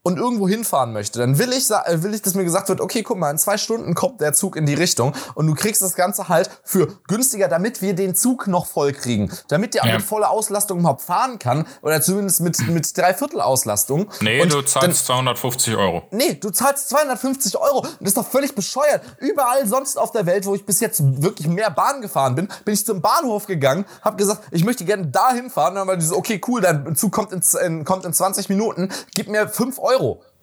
[0.05, 3.01] und irgendwo hinfahren möchte, dann will ich, äh, will ich, dass mir gesagt wird, okay,
[3.01, 5.95] guck mal, in zwei Stunden kommt der Zug in die Richtung und du kriegst das
[5.95, 9.31] Ganze halt für günstiger, damit wir den Zug noch voll kriegen.
[9.47, 9.95] Damit der auch Ja.
[9.95, 14.07] mit voller Auslastung überhaupt fahren kann oder zumindest mit, mit Dreiviertel Auslastung.
[14.21, 16.03] Nee, und du dann- zahlst 250 Euro.
[16.11, 17.79] Nee, du zahlst 250 Euro.
[17.79, 19.01] Und das ist doch völlig bescheuert.
[19.17, 22.75] Überall sonst auf der Welt, wo ich bis jetzt wirklich mehr Bahn gefahren bin, bin
[22.75, 25.73] ich zum Bahnhof gegangen, habe gesagt, ich möchte gerne dahin fahren.
[25.73, 28.89] Dann war die so, okay, cool, dein Zug kommt in, in, kommt in 20 Minuten,
[29.15, 29.94] gib mir 5 Euro.
[29.95, 30.34] Ja,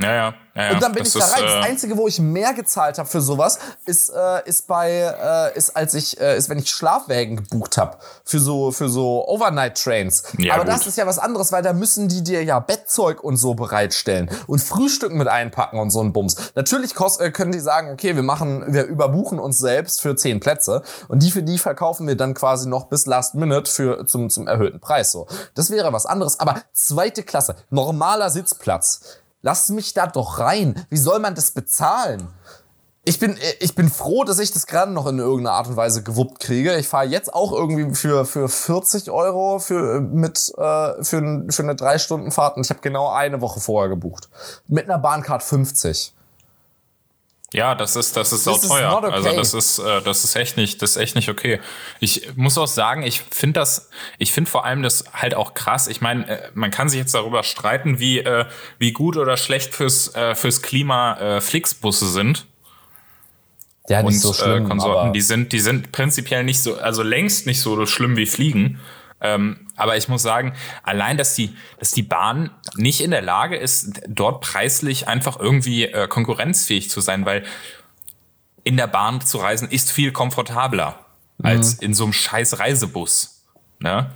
[0.00, 0.14] ja.
[0.14, 0.70] ja, ja.
[0.72, 1.44] Und dann bin Das ich da ist, rein.
[1.44, 5.56] Das äh, Einzige, wo ich mehr gezahlt habe für sowas, ist, äh, ist bei, äh,
[5.56, 10.24] ist als ich, äh, ist wenn ich Schlafwägen gebucht habe für so, für so Overnight-Trains.
[10.38, 10.72] Ja, Aber gut.
[10.72, 14.30] das ist ja was anderes, weil da müssen die dir ja Bettzeug und so bereitstellen
[14.46, 16.36] und Frühstück mit einpacken und so ein Bums.
[16.54, 20.40] Natürlich kost, äh, können die sagen, okay, wir machen, wir überbuchen uns selbst für zehn
[20.40, 24.30] Plätze und die für die verkaufen wir dann quasi noch bis Last Minute für zum
[24.30, 25.12] zum erhöhten Preis.
[25.12, 26.38] So, das wäre was anderes.
[26.38, 29.20] Aber zweite Klasse, normaler Sitzplatz.
[29.46, 30.74] Lass mich da doch rein.
[30.90, 32.26] Wie soll man das bezahlen?
[33.04, 36.02] Ich bin, ich bin froh, dass ich das gerade noch in irgendeiner Art und Weise
[36.02, 36.74] gewuppt kriege.
[36.74, 41.76] Ich fahre jetzt auch irgendwie für, für 40 Euro für, mit, äh, für, für eine
[41.76, 44.28] drei Stunden Fahrt und ich habe genau eine Woche vorher gebucht.
[44.66, 46.15] Mit einer Bahncard 50.
[47.52, 48.90] Ja, das ist das ist This is teuer.
[48.90, 49.14] not okay.
[49.14, 51.60] Also das ist äh, das ist echt nicht das ist echt nicht okay.
[52.00, 53.88] Ich muss auch sagen, ich finde das
[54.18, 55.86] ich finde vor allem das halt auch krass.
[55.86, 58.46] Ich meine, äh, man kann sich jetzt darüber streiten, wie äh,
[58.78, 62.46] wie gut oder schlecht fürs äh, fürs Klima äh, Flixbusse sind
[63.88, 65.12] Ja, und äh, Konsorten.
[65.12, 68.80] Die sind die sind prinzipiell nicht so also längst nicht so schlimm wie Fliegen.
[69.20, 73.56] Ähm, aber ich muss sagen, allein, dass die, dass die Bahn nicht in der Lage
[73.56, 77.44] ist, dort preislich einfach irgendwie äh, konkurrenzfähig zu sein, weil
[78.62, 81.06] in der Bahn zu reisen ist viel komfortabler
[81.42, 83.42] als in so einem scheiß Reisebus.
[83.78, 84.10] Ne?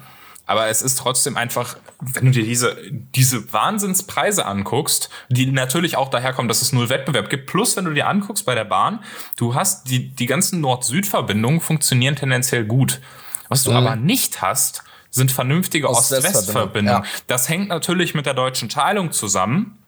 [0.47, 6.09] Aber es ist trotzdem einfach, wenn du dir diese, diese Wahnsinnspreise anguckst, die natürlich auch
[6.09, 7.47] daherkommen, dass es null Wettbewerb gibt.
[7.47, 9.05] Plus, wenn du dir anguckst bei der Bahn,
[9.37, 13.01] du hast die, die ganzen Nord-Süd-Verbindungen funktionieren tendenziell gut.
[13.49, 17.11] Was du aber nicht hast, sind vernünftige Ost-West-Verbindungen, ja.
[17.27, 19.79] Das hängt natürlich mit der deutschen Teilung zusammen.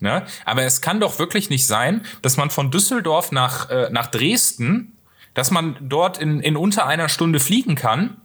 [0.00, 0.24] Ne?
[0.44, 4.96] Aber es kann doch wirklich nicht sein, dass man von Düsseldorf nach, äh, nach Dresden,
[5.34, 8.16] dass man dort in, in unter einer Stunde fliegen kann,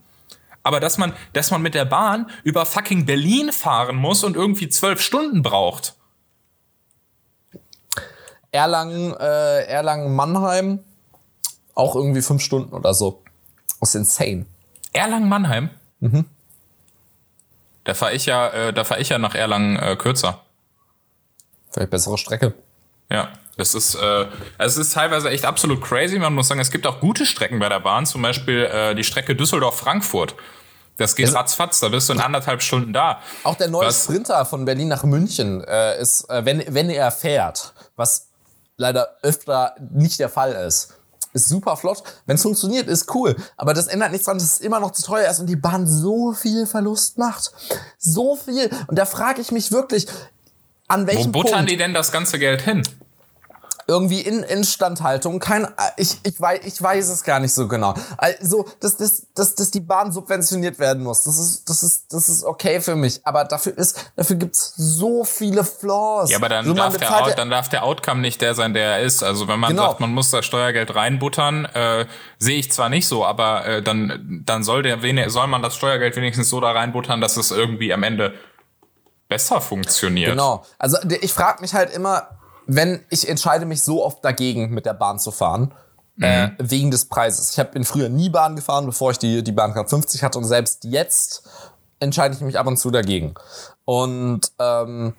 [0.62, 4.68] aber dass man, dass man mit der Bahn über fucking Berlin fahren muss und irgendwie
[4.68, 5.94] zwölf Stunden braucht.
[8.52, 10.78] Erlangen, äh, Erlangen, Mannheim,
[11.74, 13.22] auch irgendwie fünf Stunden oder so.
[13.80, 14.46] Das ist insane.
[14.92, 15.70] Erlangen-Mannheim?
[17.84, 20.40] Da fahre ich ja, äh, da fahre ich ja nach Erlangen äh, kürzer.
[21.70, 22.54] Vielleicht bessere Strecke.
[23.10, 23.98] Ja, das ist, äh,
[24.58, 26.18] also es ist teilweise echt absolut crazy.
[26.18, 29.04] Man muss sagen, es gibt auch gute Strecken bei der Bahn, zum Beispiel äh, die
[29.04, 30.34] Strecke Düsseldorf-Frankfurt.
[30.96, 33.20] Das geht Es- ratzfatz, da bist du in anderthalb Stunden da.
[33.42, 37.10] Auch der neue Was- Sprinter von Berlin nach München äh, ist, äh, wenn, wenn er
[37.10, 38.28] fährt, was
[38.76, 40.93] leider öfter nicht der Fall ist,
[41.34, 42.02] ist super flott.
[42.26, 43.36] Wenn es funktioniert, ist cool.
[43.56, 45.86] Aber das ändert nichts daran, dass es immer noch zu teuer ist und die Bahn
[45.86, 47.52] so viel Verlust macht.
[47.98, 48.70] So viel.
[48.86, 50.06] Und da frage ich mich wirklich,
[50.88, 52.82] an Wo welchem buttern Punkt die denn das ganze Geld hin?
[53.86, 55.66] Irgendwie in Instandhaltung, kein,
[55.96, 57.94] ich, ich, weiß, ich weiß es gar nicht so genau.
[58.16, 62.28] Also, dass, dass, dass, dass die Bahn subventioniert werden muss, das ist, das ist, das
[62.28, 63.20] ist okay für mich.
[63.24, 66.30] Aber dafür ist, dafür gibt's so viele Flaws.
[66.30, 68.96] Ja, aber dann, so, darf der, Out, dann darf der Outcome nicht der sein, der
[68.98, 69.22] er ist.
[69.22, 69.88] Also wenn man Genau.
[69.88, 72.06] sagt, man muss das Steuergeld reinbuttern, äh,
[72.38, 75.74] sehe ich zwar nicht so, aber äh, dann, dann soll, der, wen- soll man das
[75.76, 78.34] Steuergeld wenigstens so da reinbuttern, dass es irgendwie am Ende
[79.28, 80.30] besser funktioniert.
[80.30, 80.64] Genau.
[80.78, 82.28] Also ich frage mich halt immer,
[82.66, 85.72] wenn ich entscheide mich so oft dagegen, mit der Bahn zu fahren,
[86.20, 87.50] äh, wegen des Preises.
[87.52, 90.44] Ich hab, bin früher nie Bahn gefahren, bevor ich die, die Bahncard 50 hatte und
[90.44, 91.42] selbst jetzt
[91.98, 93.34] entscheide ich mich ab und zu dagegen.
[93.84, 95.14] Und ähm,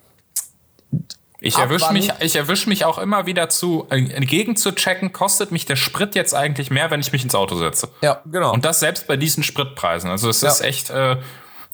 [1.39, 5.51] Ich erwische mich, ich erwisch mich auch immer wieder zu, äh, gegen zu checken, kostet
[5.51, 7.89] mich der Sprit jetzt eigentlich mehr, wenn ich mich ins Auto setze.
[8.01, 8.53] ja, genau.
[8.53, 10.09] Und das selbst bei diesen Spritpreisen.
[10.09, 10.49] Also es Ja.
[10.49, 11.17] ist echt, äh,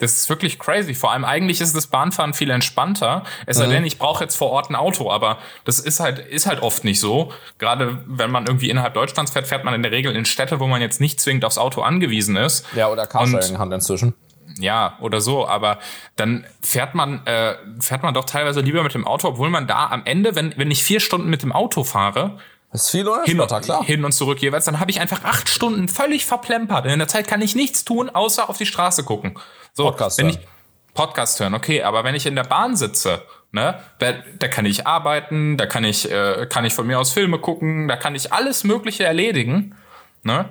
[0.02, 0.94] das ist wirklich crazy.
[0.94, 3.24] Vor allem eigentlich ist das Bahnfahren viel entspannter.
[3.46, 3.62] Es Mhm.
[3.64, 6.62] sei denn, ich brauche jetzt vor Ort ein Auto, aber das ist halt, ist halt
[6.62, 7.32] oft nicht so.
[7.60, 10.68] Gerade wenn man irgendwie innerhalb Deutschlands fährt, fährt man in der Regel in Städte, wo
[10.68, 12.66] man jetzt nicht zwingend aufs Auto angewiesen ist.
[12.76, 14.14] ja, oder Carsharing haben inzwischen.
[14.60, 15.80] Ja, oder so, aber
[16.18, 19.88] dann fährt man, äh, fährt man doch teilweise lieber mit dem Auto, obwohl man da
[19.88, 22.38] am Ende, wenn, wenn ich vier Stunden mit dem Auto fahre,
[22.72, 23.24] Das ist viel, oder?
[23.24, 23.84] hin, Flotter, klar.
[23.84, 26.86] hin und zurück jeweils, dann habe ich einfach acht Stunden völlig verplempert.
[26.86, 29.38] In der Zeit kann ich nichts tun, außer auf die Straße gucken.
[29.74, 30.38] So, Podcast wenn hören.
[30.40, 30.48] ich
[30.94, 34.88] Podcast hören, okay, aber wenn ich in der Bahn sitze, ne, da, da kann ich
[34.88, 38.32] arbeiten, da kann ich, äh, kann ich von mir aus Filme gucken, da kann ich
[38.34, 39.76] alles Mögliche erledigen,
[40.24, 40.50] ne?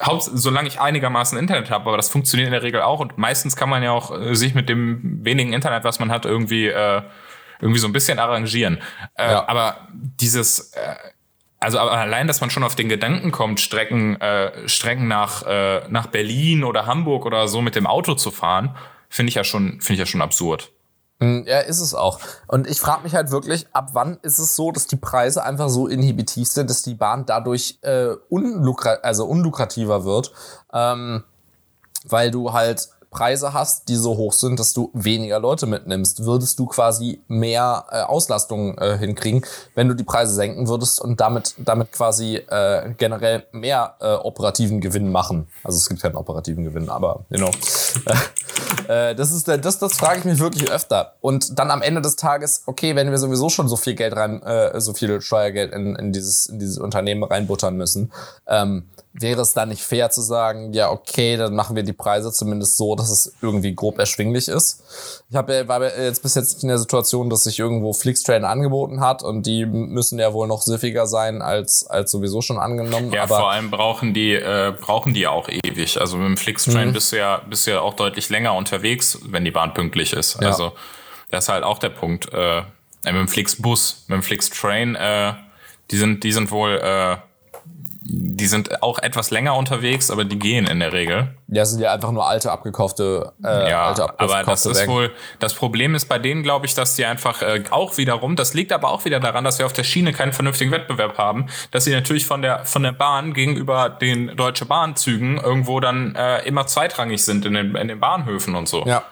[0.00, 3.56] Haupt, solange ich einigermaßen Internet habe, aber das funktioniert in der Regel auch und meistens
[3.56, 7.02] kann man ja auch äh, sich mit dem wenigen Internet, was man hat, irgendwie äh,
[7.60, 8.78] irgendwie so ein bisschen arrangieren.
[9.14, 9.48] Äh, Ja.
[9.48, 10.94] Aber dieses äh,
[11.60, 15.88] also aber allein, dass man schon auf den Gedanken kommt, Strecken, äh, Strecken nach, äh,
[15.88, 18.76] nach Berlin oder Hamburg oder so mit dem Auto zu fahren,
[19.08, 20.72] finde ich ja schon, finde ich ja schon absurd.
[21.20, 22.20] Ja, ist es auch.
[22.46, 25.68] Und ich frage mich halt wirklich, ab wann ist es so, dass die Preise einfach
[25.68, 30.32] so inhibitiv sind, dass die Bahn dadurch äh, unlukra also unlukrativer wird,
[30.72, 31.24] ähm,
[32.04, 36.58] weil du halt Preise hast, die so hoch sind, dass du weniger Leute mitnimmst, würdest
[36.58, 39.44] du quasi mehr äh, Auslastung äh, hinkriegen,
[39.74, 44.80] wenn du die Preise senken würdest und damit, damit quasi äh, generell mehr äh, operativen
[44.80, 45.48] Gewinn machen.
[45.64, 47.50] Also es gibt keinen operativen Gewinn, aber you know.
[48.88, 51.14] äh, das ist das, das frage ich mich wirklich öfter.
[51.20, 54.42] Und dann am Ende des Tages, okay, wenn wir sowieso schon so viel Geld rein,
[54.42, 58.12] äh, so viel Steuergeld in, in dieses, in dieses Unternehmen reinbuttern müssen,
[58.46, 58.88] ähm,
[59.20, 62.76] wäre es dann nicht fair zu sagen, ja, okay, dann machen wir die Preise zumindest
[62.76, 64.82] so, dass es irgendwie grob erschwinglich ist.
[65.30, 69.22] Ich habe war jetzt bis jetzt in der Situation, dass sich irgendwo Flixtrain angeboten hat
[69.22, 73.12] und die müssen ja wohl noch siffiger sein als als sowieso schon angenommen.
[73.12, 76.00] Ja, vor allem brauchen die äh, brauchen die ja auch ewig.
[76.00, 76.92] Also mit dem Flixtrain mhm.
[76.92, 80.40] bist du ja bist du ja auch deutlich länger unterwegs, wenn die Bahn pünktlich ist.
[80.40, 80.48] Ja.
[80.48, 80.72] Also
[81.30, 82.32] das ist halt auch der Punkt.
[82.32, 82.62] Äh,
[83.04, 85.34] mit dem Flixbus, mit dem Flixtrain, äh,
[85.90, 87.16] die sind die sind wohl äh,
[88.10, 91.36] die sind auch etwas länger unterwegs, aber die gehen in der Regel.
[91.48, 93.34] Ja, sind ja einfach nur alte abgekaufte.
[93.44, 96.74] Äh, ja, alte abgekaufte aber das ist wohl das Problem ist bei denen, glaube ich,
[96.74, 98.34] dass die einfach äh, auch wiederum.
[98.34, 101.48] Das liegt aber auch wieder daran, dass wir auf der Schiene keinen vernünftigen Wettbewerb haben,
[101.70, 106.46] dass sie natürlich von der von der Bahn gegenüber den Deutsche Bahnzügen irgendwo dann äh,
[106.46, 108.86] immer zweitrangig sind in den in den Bahnhöfen und so.
[108.86, 109.02] Ja.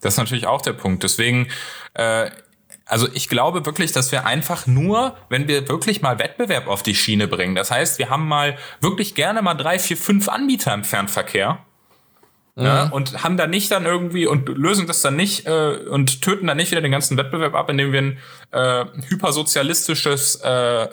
[0.00, 1.04] Das ist natürlich auch der Punkt.
[1.04, 1.48] Deswegen
[1.94, 2.30] äh,
[2.88, 6.94] also ich glaube wirklich, dass wir einfach nur, wenn wir wirklich mal Wettbewerb auf die
[6.94, 10.84] Schiene bringen, das heißt, wir haben mal wirklich gerne mal drei, vier, fünf Anbieter im
[10.84, 11.58] Fernverkehr,
[12.56, 12.64] mhm.
[12.64, 16.46] ja, und haben da nicht dann irgendwie und lösen das dann nicht äh, und töten
[16.46, 18.18] dann nicht wieder den ganzen Wettbewerb ab, indem wir ein
[18.52, 20.88] äh, hypersozialistisches äh, äh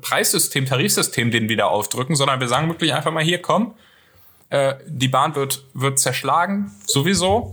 [0.00, 3.74] Preissystem, Tarifsystem den wieder aufdrücken, sondern wir sagen wirklich einfach mal hier, komm,
[4.50, 7.52] äh, die Bahn wird, wird zerschlagen, sowieso.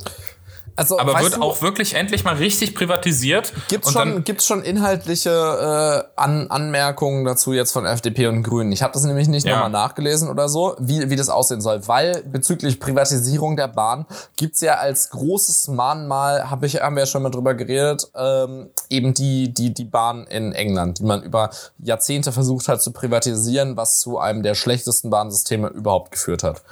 [0.78, 3.54] Also, aber wird du, auch wirklich endlich mal richtig privatisiert.
[3.70, 8.74] Gibt's schon, gibt's schon inhaltliche äh, An Anmerkungen dazu jetzt von FDP und Grünen?
[8.74, 9.54] Ich habe das nämlich nicht ja.
[9.54, 11.88] nochmal nachgelesen oder so, wie, wie das aussehen soll.
[11.88, 14.06] Weil bezüglich Privatisierung der Bahn
[14.36, 18.70] gibt's ja als großes Mahnmal, hab ich, haben wir ja schon mal drüber geredet, ähm,
[18.90, 23.78] eben die, die, die Bahn in England, die man über Jahrzehnte versucht hat zu privatisieren,
[23.78, 26.64] was zu einem der schlechtesten Bahnsysteme überhaupt geführt hat.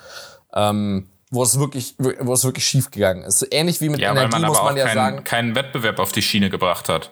[0.53, 3.45] Ähm, wo es wirklich, wo es wirklich schief gegangen ist.
[3.51, 5.23] Ähnlich wie mit ja, Energie man muss man ja keinen, sagen.
[5.23, 7.11] keinen Wettbewerb auf die Schiene gebracht hat.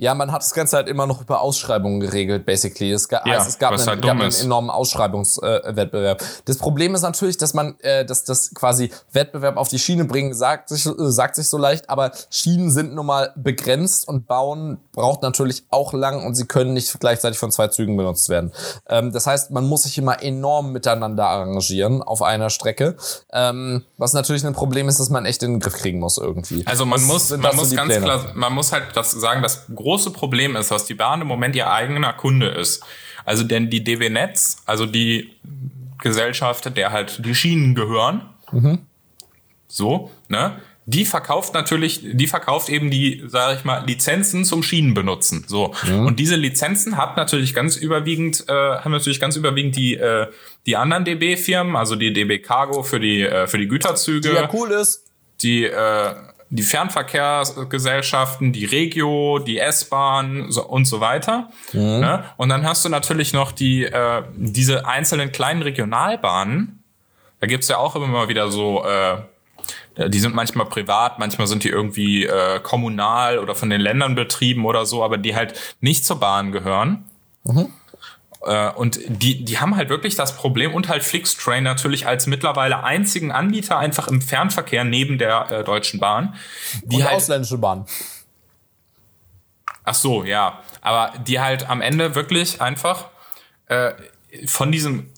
[0.00, 2.92] Ja, man hat das Ganze halt immer noch über Ausschreibungen geregelt, basically.
[2.92, 6.22] Es, ga, ja, also es gab, einen, halt gab einen, enormen Ausschreibungswettbewerb.
[6.22, 10.04] Äh, das Problem ist natürlich, dass man, äh, dass das quasi Wettbewerb auf die Schiene
[10.04, 14.28] bringen sagt sich, äh, sagt sich so leicht, aber Schienen sind nun mal begrenzt und
[14.28, 18.52] bauen braucht natürlich auch lang und sie können nicht gleichzeitig von zwei Zügen benutzt werden.
[18.88, 22.96] Ähm, das heißt, man muss sich immer enorm miteinander arrangieren auf einer Strecke.
[23.32, 26.64] Ähm, was natürlich ein Problem ist, dass man echt in den Griff kriegen muss irgendwie.
[26.66, 28.04] Also man das muss, man muss ganz Pläne.
[28.04, 31.56] klar, man muss halt das sagen, dass große Problem ist, dass die Bahn im Moment
[31.56, 32.84] ihr eigener Kunde ist.
[33.24, 35.32] Also denn die DB Netz, also die
[36.02, 38.80] Gesellschaft, der halt die Schienen gehören, mhm.
[39.66, 40.60] so, ne?
[40.84, 45.44] Die verkauft natürlich, die verkauft eben die, sage ich mal, Lizenzen zum Schienenbenutzen.
[45.46, 46.06] So mhm.
[46.06, 50.26] und diese Lizenzen hat natürlich ganz überwiegend, äh, haben natürlich ganz überwiegend die äh,
[50.66, 54.30] die anderen DB-Firmen, also die DB Cargo für die äh, für die Güterzüge.
[54.30, 55.04] Die ja cool ist.
[55.42, 56.14] Die äh,
[56.50, 61.50] die Fernverkehrsgesellschaften, die Regio, die S-Bahn so, und so weiter.
[61.72, 62.00] Mhm.
[62.00, 62.24] Ne?
[62.36, 66.82] Und dann hast du natürlich noch die äh, diese einzelnen kleinen Regionalbahnen.
[67.40, 71.64] Da gibt's ja auch immer mal wieder so, äh, die sind manchmal privat, manchmal sind
[71.64, 76.04] die irgendwie äh, kommunal oder von den Ländern betrieben oder so, aber die halt nicht
[76.06, 77.04] zur Bahn gehören.
[77.44, 77.72] Mhm.
[78.42, 82.84] Äh, und die, die haben halt wirklich das Problem und halt Flixtrain natürlich als mittlerweile
[82.84, 86.34] einzigen Anbieter einfach im Fernverkehr neben der äh, Deutschen Bahn.
[86.84, 87.86] Die und halt, ausländische Bahn.
[89.84, 90.60] Ach so, ja.
[90.80, 93.06] Aber die halt am Ende wirklich einfach
[93.66, 93.92] äh,
[94.46, 95.10] von diesem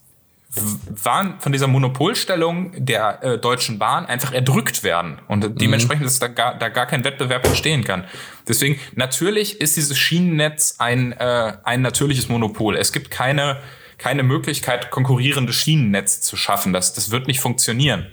[0.89, 5.55] waren von dieser Monopolstellung der äh, Deutschen Bahn einfach erdrückt werden und mhm.
[5.57, 8.05] dementsprechend ist da gar, da gar kein Wettbewerb entstehen kann.
[8.49, 12.77] Deswegen natürlich ist dieses Schienennetz ein äh, ein natürliches Monopol.
[12.77, 13.59] Es gibt keine
[13.97, 16.73] keine Möglichkeit konkurrierende Schienennetz zu schaffen.
[16.73, 18.07] Das das wird nicht funktionieren.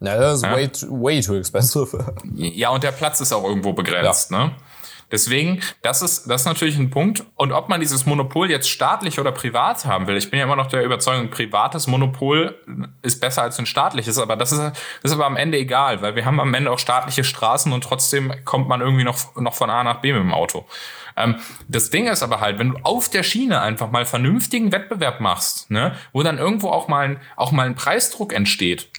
[0.00, 0.52] Ja, das ist ja?
[0.52, 2.14] way, way too expensive.
[2.34, 4.46] Ja, und der Platz ist auch irgendwo begrenzt, ja.
[4.46, 4.52] ne?
[5.10, 7.24] Deswegen, das ist, das ist natürlich ein Punkt.
[7.34, 10.56] Und ob man dieses Monopol jetzt staatlich oder privat haben will, ich bin ja immer
[10.56, 12.58] noch der Überzeugung, ein privates Monopol
[13.02, 16.14] ist besser als ein staatliches, aber das ist, das ist aber am Ende egal, weil
[16.14, 19.70] wir haben am Ende auch staatliche Straßen und trotzdem kommt man irgendwie noch, noch von
[19.70, 20.66] A nach B mit dem Auto.
[21.16, 21.36] Ähm,
[21.68, 25.70] das Ding ist aber halt, wenn du auf der Schiene einfach mal vernünftigen Wettbewerb machst,
[25.70, 28.90] ne, wo dann irgendwo auch mal ein, auch mal ein Preisdruck entsteht.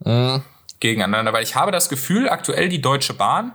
[0.00, 0.42] Mhm.
[0.80, 3.52] Gegeneinander, weil ich habe das Gefühl, aktuell die Deutsche Bahn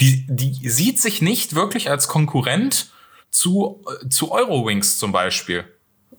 [0.00, 2.88] die, die sieht sich nicht wirklich als Konkurrent
[3.30, 5.64] zu, zu Eurowings zum Beispiel.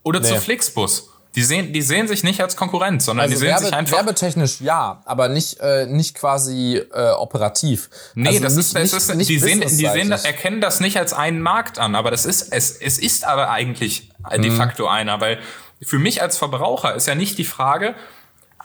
[0.03, 0.27] Oder nee.
[0.27, 1.09] zu Flixbus.
[1.35, 3.97] Die sehen, die sehen sich nicht als Konkurrent, sondern Also die sehen werbe, sich einfach.
[3.97, 7.89] werbetechnisch ja, aber nicht, äh, nicht quasi äh, operativ.
[8.15, 10.97] Nee, also das nicht, ist, das ist nicht die sehen, die sehen, erkennen das nicht
[10.97, 14.57] als einen Markt an, aber das ist, es, es ist aber eigentlich de Mhm.
[14.57, 15.37] facto einer, weil
[15.83, 17.93] für mich als Verbraucher ist ja nicht die Frage,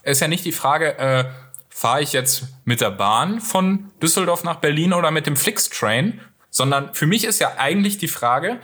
[0.02, 1.24] ist ja nicht die Frage, äh,
[1.74, 6.20] fahre ich jetzt mit der Bahn von Düsseldorf nach Berlin oder mit dem Flixtrain,
[6.50, 8.60] sondern für mich ist ja eigentlich die Frage,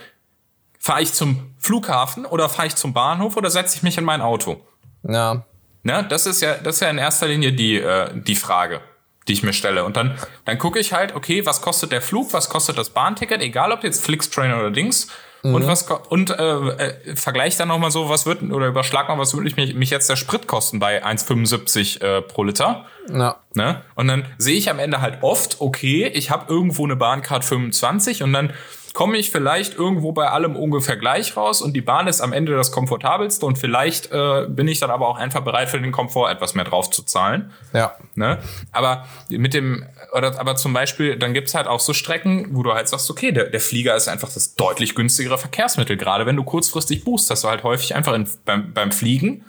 [0.79, 4.21] fahre ich zum Flughafen oder fahre ich zum Bahnhof oder setze ich mich in mein
[4.21, 4.63] Auto?
[5.03, 5.43] Ja.
[5.83, 8.81] Ne, das ist ja, das ist ja in erster Linie die, äh, die Frage,
[9.27, 9.85] die ich mir stelle.
[9.85, 13.41] Und dann, dann gucke ich halt, okay, was kostet der Flug, was kostet das Bahnticket,
[13.41, 15.07] egal ob jetzt Flixtrain oder Dings.
[15.41, 19.17] Und was und äh, äh, vergleich dann noch mal so, was wird oder überschlag mal,
[19.17, 22.85] was würde ich mich, mich jetzt der Sprit kosten bei 1,75 äh, pro Liter.
[23.09, 23.37] Ja.
[23.53, 23.81] Ne?
[23.95, 28.23] Und dann sehe ich am Ende halt oft, okay, ich habe irgendwo eine Bahncard 25
[28.23, 28.53] und dann
[28.93, 32.55] komme ich vielleicht irgendwo bei allem ungefähr gleich raus und die Bahn ist am Ende
[32.55, 36.29] das komfortabelste und vielleicht äh, bin ich dann aber auch einfach bereit für den Komfort
[36.29, 37.51] etwas mehr drauf zu zahlen.
[37.73, 37.93] Ja.
[38.15, 38.39] Ne?
[38.71, 42.73] Aber mit dem, oder aber zum Beispiel, dann gibt's halt auch so Strecken, wo du
[42.73, 45.97] halt sagst, okay, der, der Flieger ist einfach das deutlich günstigere Verkehrsmittel.
[45.97, 49.45] Gerade wenn du kurzfristig buchst, hast du halt häufig einfach in, beim, beim Fliegen,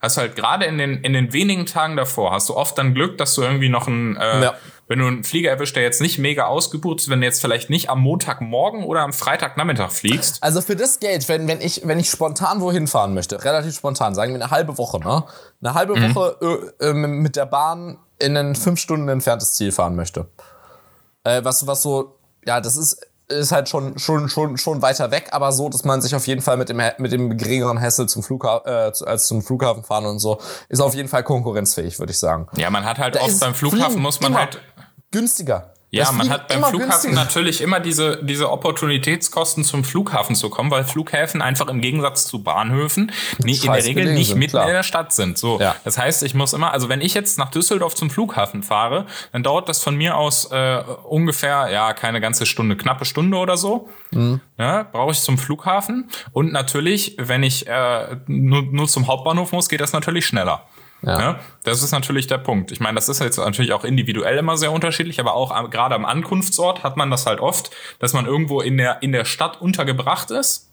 [0.00, 2.94] hast du halt gerade in den, in den wenigen Tagen davor, hast du oft dann
[2.94, 4.54] Glück, dass du irgendwie noch ein, äh, Ja.
[4.86, 7.68] wenn du einen Flieger erwischt, der jetzt nicht mega ausgebucht ist, wenn du jetzt vielleicht
[7.68, 10.40] nicht am Montagmorgen oder am Freitagnachmittag fliegst.
[10.42, 14.14] Also für das Geld, wenn, wenn, ich, wenn ich spontan wohin fahren möchte, relativ spontan,
[14.14, 15.24] sagen wir eine halbe Woche, ne?
[15.60, 16.14] Eine halbe Mhm.
[16.14, 20.28] Woche äh, äh, mit der Bahn in ein fünf Stunden entferntes Ziel fahren möchte.
[21.24, 25.28] Äh, was, was so, ja, das ist, ist halt schon, schon, schon, schon weiter weg,
[25.32, 28.22] aber so, dass man sich auf jeden Fall mit dem, mit dem geringeren Hassel zum
[28.22, 30.38] Flughafen, äh, als zum Flughafen fahren und so,
[30.68, 32.48] ist auf jeden Fall konkurrenzfähig, würde ich sagen.
[32.56, 34.60] Ja, man hat halt Da oft ist beim Flughafen muss man halt
[35.10, 35.74] Günstiger.
[35.90, 37.14] Ja, Das man hat beim Flughafen günstiger.
[37.14, 42.42] natürlich immer diese, diese Opportunitätskosten zum Flughafen zu kommen, weil Flughäfen einfach im Gegensatz zu
[42.42, 43.10] Bahnhöfen
[43.42, 44.66] nicht in der Regel nicht sind, mitten klar.
[44.66, 45.38] in der Stadt sind.
[45.38, 45.76] So, Ja.
[45.84, 49.42] das heißt, ich muss immer, also wenn ich jetzt nach Düsseldorf zum Flughafen fahre, dann
[49.42, 53.88] dauert das von mir aus äh, ungefähr, ja, keine ganze Stunde, knappe Stunde oder so.
[54.10, 54.42] Mhm.
[54.58, 56.10] Ja, brauche ich zum Flughafen.
[56.32, 60.64] Und natürlich, wenn ich äh, nur, nur zum Hauptbahnhof muss, geht das natürlich schneller.
[61.02, 61.20] Ja.
[61.20, 62.72] Ja, das ist natürlich der Punkt.
[62.72, 65.94] Ich meine, das ist jetzt natürlich auch individuell immer sehr unterschiedlich, aber auch am, gerade
[65.94, 67.70] am Ankunftsort hat man das halt oft,
[68.00, 70.68] dass man irgendwo in der, in der Stadt untergebracht ist.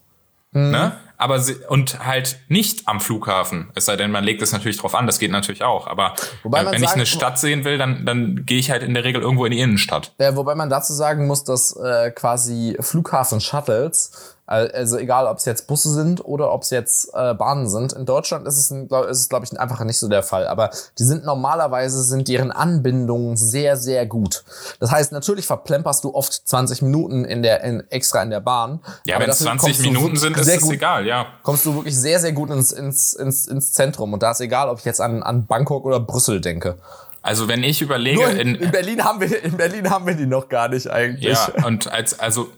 [0.52, 0.72] Mhm.
[0.72, 0.92] Ne?
[1.18, 3.70] Aber sie, und halt nicht am Flughafen.
[3.76, 5.88] Es sei denn, man legt es natürlich drauf an, das geht natürlich auch.
[5.88, 6.14] Aber
[6.44, 9.04] Wobei äh, wenn ich eine Stadt sehen will, dann, dann gehe ich halt in der
[9.04, 10.14] Regel irgendwo in die Innenstadt.
[10.18, 15.66] Äh, wobei man dazu sagen muss, dass äh, quasi Flughafen-Shuttles, also egal ob es jetzt
[15.68, 19.06] Busse sind oder ob es jetzt äh, Bahnen sind, in Deutschland ist es, ein- glaub-
[19.08, 20.48] ist es glaube ich, einfach nicht so der Fall.
[20.48, 20.70] Aber
[21.00, 24.44] die sind normalerweise, sind deren Anbindungen sehr, sehr gut.
[24.80, 28.80] Das heißt, natürlich verplemperst du oft 20 Minuten in der, in, extra in der Bahn.
[29.06, 31.26] Ja, wenn es dafür 20 kommst du Minuten sind, ist es egal, ja.
[31.42, 34.14] kommst du wirklich sehr, sehr gut ins, ins, ins, ins Zentrum.
[34.14, 36.78] Und da ist egal, ob ich jetzt an, an Bangkok oder Brüssel denke.
[37.26, 40.28] Also wenn ich überlege, in, in, in, Berlin haben wir, in Berlin haben wir die
[40.28, 41.34] noch gar nicht eigentlich.
[41.34, 42.52] Ja, und als, also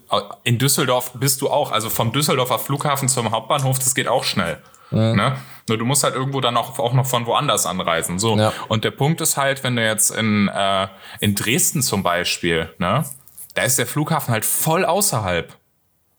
[0.44, 4.58] in Düsseldorf bist du auch, also vom Düsseldorfer Flughafen zum Hauptbahnhof, das geht auch schnell.
[4.92, 5.38] Ne?
[5.70, 8.20] Nur du musst halt irgendwo dann auch, auch noch von woanders anreisen.
[8.20, 8.36] So.
[8.36, 8.52] Ja.
[8.68, 10.88] Und der Punkt ist halt, wenn du jetzt in, äh,
[11.22, 13.06] in Dresden zum Beispiel, ne,
[13.54, 15.56] da ist der Flughafen halt voll außerhalb.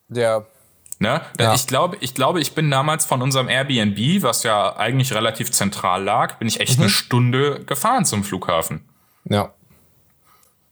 [0.08, 0.46] Der,
[1.00, 1.20] Ne?
[1.36, 1.54] Da- Ja.
[1.54, 6.02] Ich glaube, ich glaube, ich bin damals von unserem Airbnb, was ja eigentlich relativ zentral
[6.02, 6.60] lag, bin ich Mhm.
[6.62, 8.84] echt eine Stunde gefahren zum Flughafen.
[9.24, 9.52] ja.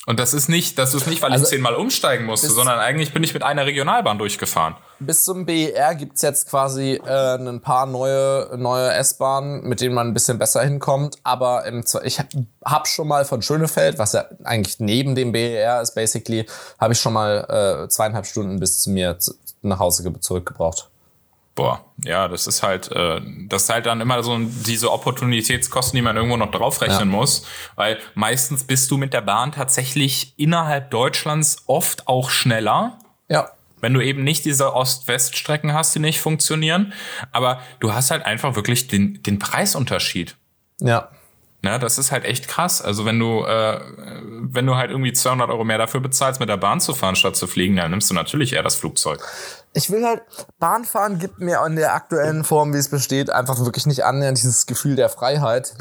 [0.09, 3.13] Und das ist nicht, das ist nicht, weil Also, ich zehnmal umsteigen musste, sondern eigentlich
[3.13, 4.77] bin ich mit einer Regionalbahn durchgefahren.
[5.01, 10.07] Bis zum BER gibt's jetzt quasi äh, ein paar neue, neue S-Bahnen, mit denen man
[10.07, 11.17] ein bisschen besser hinkommt.
[11.25, 12.21] Aber im, ich
[12.65, 16.47] habe schon mal von Schönefeld, was ja eigentlich neben dem BER ist, basically,
[16.79, 19.19] habe ich schon mal äh, zweieinhalb Stunden bis zu mir
[19.69, 20.89] nach Hause ge- zurückgebraucht.
[21.55, 26.03] Boah, ja, das ist halt, äh, das ist halt dann immer so diese Opportunitätskosten, die
[26.03, 27.47] man irgendwo noch draufrechnen muss,
[27.77, 32.99] weil meistens bist du mit der Bahn tatsächlich innerhalb Deutschlands oft auch schneller,
[33.29, 33.49] Ja.
[33.81, 36.93] wenn du eben nicht diese Ost-West-Strecken hast, die nicht funktionieren,
[37.33, 40.37] aber du hast halt einfach wirklich den, den Preisunterschied.
[40.81, 41.09] Ja.
[41.63, 42.83] Ne, das ist halt echt krass.
[42.83, 43.81] Also wenn du, äh,
[44.43, 47.35] wenn du halt irgendwie 200 Euro mehr dafür bezahlst, mit der Bahn zu fahren, statt
[47.35, 49.21] zu fliegen, dann nimmst du natürlich eher das Flugzeug.
[49.77, 50.23] Ich will halt,
[50.59, 54.65] Bahnfahren gibt mir in der aktuellen Form, wie es besteht, einfach wirklich nicht annähernd dieses
[54.65, 55.75] Gefühl der Freiheit.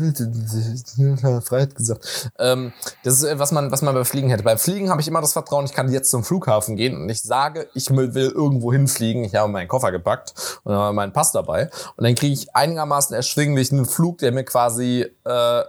[1.41, 2.29] Freiheit gesagt.
[2.37, 2.73] Ähm,
[3.05, 4.43] das ist, äh, was man, was man beim Fliegen hätte.
[4.43, 7.21] Beim Fliegen habe ich immer das Vertrauen, ich kann jetzt zum Flughafen gehen und ich
[7.21, 9.23] sage, ich will irgendwo hinfliegen.
[9.23, 11.69] Ich habe meinen Koffer gepackt und habe meinen Pass dabei.
[11.95, 15.63] Und dann kriege ich einigermaßen erschwinglich einen Flug, der mir quasi, äh,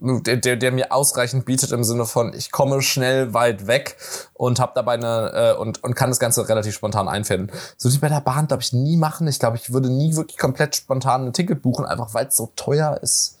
[0.00, 3.96] der, der, der mir ausreichend bietet im Sinne von, ich komme schnell weit weg
[4.34, 7.50] und habe dabei eine äh, und, und kann das Ganze relativ spontan einfinden.
[7.76, 9.28] So wie bei der Bahn, glaube ich, nie machen.
[9.28, 12.52] Ich glaube, ich würde nie wirklich komplett spontan ein Ticket buchen, einfach weil es so
[12.56, 13.36] teuer ist.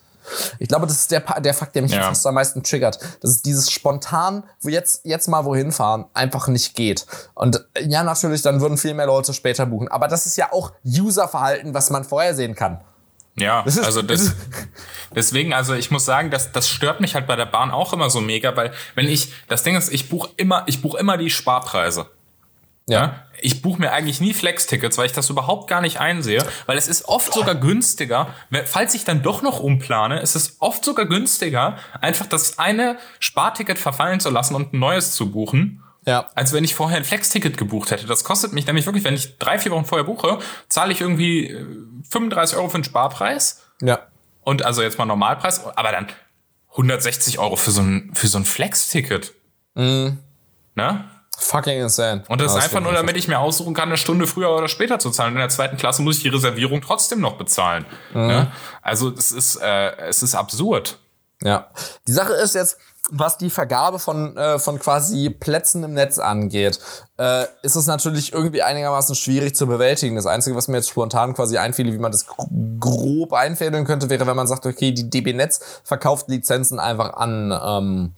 [0.58, 2.02] Ich glaube, das ist der, der Fakt, der mich ja.
[2.02, 2.98] fast am meisten triggert.
[3.20, 7.06] Das ist dieses spontan, wo jetzt, jetzt mal wohin fahren, einfach nicht geht.
[7.34, 9.88] Und ja, natürlich, dann würden viel mehr Leute später buchen.
[9.88, 12.80] Aber das ist ja auch Userverhalten, was man vorhersehen kann.
[13.38, 14.34] Ja, das ist, also das,
[15.14, 18.08] deswegen, also ich muss sagen, das, das stört mich halt bei der Bahn auch immer
[18.08, 21.30] so mega, weil wenn ich, das Ding ist, ich buche immer, ich buche immer die
[21.30, 22.06] Sparpreise.
[22.88, 23.00] Ja.
[23.00, 23.22] ja?
[23.42, 26.88] Ich buche mir eigentlich nie Flex-Tickets, weil ich das überhaupt gar nicht einsehe, weil es
[26.88, 28.28] ist oft sogar günstiger,
[28.64, 33.78] falls ich dann doch noch umplane, ist es oft sogar günstiger, einfach das eine Sparticket
[33.78, 35.82] verfallen zu lassen und ein neues zu buchen.
[36.06, 36.28] Ja.
[36.34, 38.06] Als wenn ich vorher ein Flex-Ticket gebucht hätte.
[38.06, 40.38] Das kostet mich nämlich wirklich, wenn ich drei, vier Wochen vorher buche,
[40.68, 41.54] zahle ich irgendwie
[42.08, 43.64] 35 äh, Euro für den Sparpreis.
[43.82, 44.06] Ja.
[44.42, 46.06] Und also jetzt mal Normalpreis, aber dann
[46.70, 49.34] 160 Euro für so ein, für so ein Flex-Ticket.
[49.74, 50.18] Mhm.
[50.76, 51.04] Ne?
[51.38, 52.22] Fucking insane.
[52.28, 54.68] Und das, das ist einfach nur, damit ich mir aussuchen kann, eine Stunde früher oder
[54.68, 55.32] später zu zahlen.
[55.32, 57.84] In der zweiten Klasse muss ich die Reservierung trotzdem noch bezahlen.
[58.14, 58.26] Mhm.
[58.26, 58.52] Ne?
[58.80, 60.98] Also es ist, äh, es ist absurd.
[61.42, 61.70] Ja.
[62.06, 62.78] Die Sache ist jetzt,
[63.10, 66.80] was die Vergabe von, äh, von quasi Plätzen im Netz angeht,
[67.18, 70.16] äh, ist es natürlich irgendwie einigermaßen schwierig zu bewältigen.
[70.16, 72.26] Das Einzige, was mir jetzt spontan quasi einfiel, wie man das
[72.80, 77.52] grob einfädeln könnte, wäre, wenn man sagt, okay, die DB Netz verkauft Lizenzen einfach an,
[77.64, 78.14] ähm,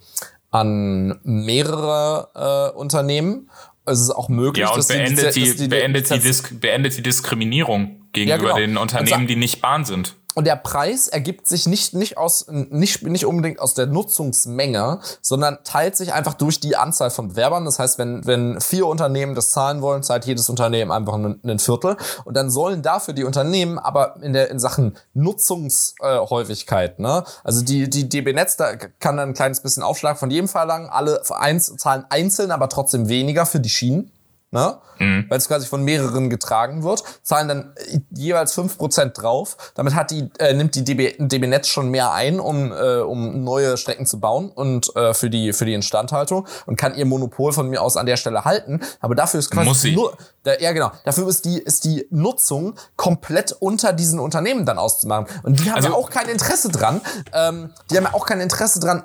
[0.51, 3.51] an mehrere äh, Unternehmen.
[3.85, 6.97] Es ist auch möglich, ja, und dass beendet die, die, die beendet, die Dis beendet
[6.97, 8.57] die Diskriminierung gegenüber ja, genau.
[8.57, 10.15] den Unternehmen, die nicht Bahn sind.
[10.39, 15.59] Und der Preis ergibt sich nicht, nicht, aus, nicht, nicht unbedingt aus der Nutzungsmenge, sondern
[15.65, 17.65] teilt sich einfach durch die Anzahl von Bewerbern.
[17.65, 21.59] Das heißt, wenn, wenn vier Unternehmen das zahlen wollen, zahlt jedes Unternehmen einfach ein, ein
[21.59, 21.97] Viertel.
[22.25, 27.25] Und dann sollen dafür die Unternehmen aber in, der, in Sachen Nutzungshäufigkeit, ne?
[27.43, 30.89] also die, die DB Netz, da kann dann ein kleines bisschen Aufschlag von jedem verlangen.
[30.89, 34.13] Alle eins, zahlen einzeln, aber trotzdem weniger für die Schienen
[34.51, 34.79] ne?
[34.99, 35.27] Mhm.
[35.29, 37.73] weil es quasi von mehreren getragen wird, zahlen dann
[38.11, 39.57] jeweils fünf Prozent drauf.
[39.75, 43.45] Damit hat die, äh, nimmt die DB, DB Netz schon mehr ein, um, äh, um
[43.45, 47.53] neue Strecken zu bauen und äh, für, die, für die Instandhaltung und kann ihr Monopol
[47.53, 48.81] von mir aus an der Stelle halten.
[49.01, 53.53] Aber dafür ist quasi nur, da, ja genau, dafür ist die, ist die Nutzung komplett
[53.53, 55.27] unter diesen Unternehmen dann auszumachen.
[55.43, 57.01] Und die haben also, ja auch kein Interesse dran.
[57.33, 59.05] Ähm, die haben ja auch kein Interesse dran,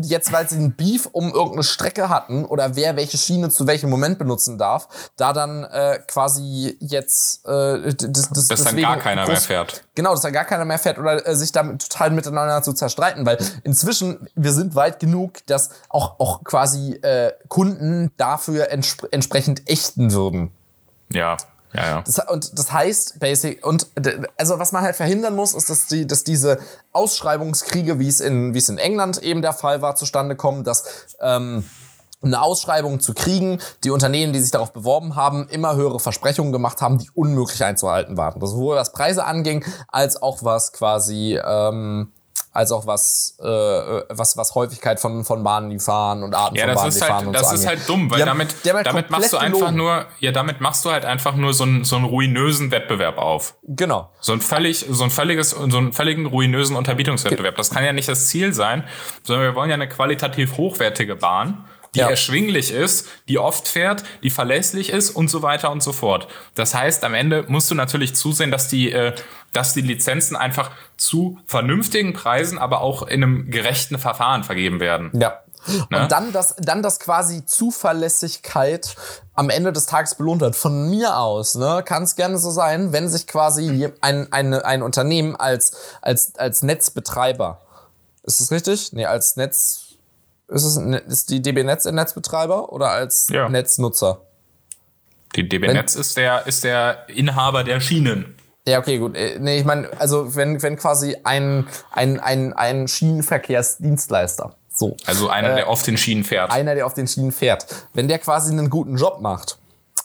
[0.00, 3.90] jetzt weil sie einen Beef um irgendeine Strecke hatten oder wer welche Schiene zu welchem
[3.90, 4.71] Moment benutzen darf,
[5.16, 9.84] da dann äh, quasi jetzt äh, das, das, dass dann gar keiner groß, mehr fährt.
[9.94, 13.26] Genau, dass dann gar keiner mehr fährt oder äh, sich damit total miteinander zu zerstreiten,
[13.26, 19.68] weil inzwischen wir sind weit genug, dass auch auch quasi äh, Kunden dafür entsp entsprechend
[19.68, 20.52] ächten würden.
[21.10, 21.36] Ja.
[21.74, 22.02] Ja, ja.
[22.02, 23.86] Das, und das heißt, basic, und
[24.36, 26.58] also was man halt verhindern muss, ist, dass, die, dass diese
[26.92, 30.84] Ausschreibungskriege, wie es in, wie es in England eben der Fall war, zustande kommen, dass
[31.20, 31.64] ähm,
[32.22, 36.80] eine Ausschreibung zu kriegen, die Unternehmen, die sich darauf beworben haben, immer höhere Versprechungen gemacht
[36.80, 38.40] haben, die unmöglich einzuhalten waren.
[38.40, 42.12] Das sowohl was Preise anging, als auch was quasi ähm,
[42.52, 46.66] als auch was, äh, was, was Häufigkeit von, von Bahnen, die fahren und Arten ja,
[46.66, 48.86] von Bahnen, die halt, fahren und das so Das ist halt dumm, weil damit, damit,
[48.86, 49.76] damit machst du einfach gelogen.
[49.76, 53.54] nur, ja, damit machst du halt einfach nur so einen, so einen ruinösen Wettbewerb auf.
[53.62, 54.10] Genau.
[54.20, 57.56] So ein völlig, so ein völliges, so einen völligen ruinösen Unterbietungswettbewerb.
[57.56, 58.84] Das kann ja nicht das Ziel sein,
[59.22, 61.64] sondern wir wollen ja eine qualitativ hochwertige Bahn
[61.94, 62.08] die ja.
[62.08, 66.26] erschwinglich ist, die oft fährt, die verlässlich ist und so weiter und so fort.
[66.54, 69.14] Das heißt, am Ende musst du natürlich zusehen, dass die, äh,
[69.52, 75.10] dass die Lizenzen einfach zu vernünftigen Preisen, aber auch in einem gerechten Verfahren vergeben werden.
[75.12, 75.40] Ja.
[75.90, 76.02] Ne?
[76.02, 78.96] Und dann das, dann das quasi Zuverlässigkeit
[79.34, 80.56] am Ende des Tages belohnt wird.
[80.56, 84.82] Von mir aus, ne, kann es gerne so sein, wenn sich quasi ein, ein, ein
[84.82, 87.60] Unternehmen als, als, als Netzbetreiber,
[88.24, 88.92] ist das richtig?
[88.92, 89.81] Nee, als Netz,
[90.52, 93.48] ist, es, ist die DB Netz ein Netzbetreiber oder als ja.
[93.48, 94.20] Netznutzer?
[95.34, 98.36] Die DB wenn, Netz ist der, ist der Inhaber der Schienen.
[98.66, 99.16] Ja, okay, gut.
[99.16, 104.96] Äh, nee, ich meine, also wenn, wenn quasi ein, ein, ein, ein Schienenverkehrsdienstleister, so.
[105.06, 106.50] Also einer, äh, der auf den Schienen fährt.
[106.50, 107.66] Einer, der auf den Schienen fährt.
[107.92, 109.58] Wenn der quasi einen guten Job macht,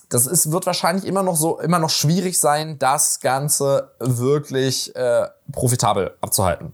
[0.09, 5.27] das ist, wird wahrscheinlich immer noch so, immer noch schwierig sein, das Ganze wirklich äh,
[5.51, 6.73] profitabel abzuhalten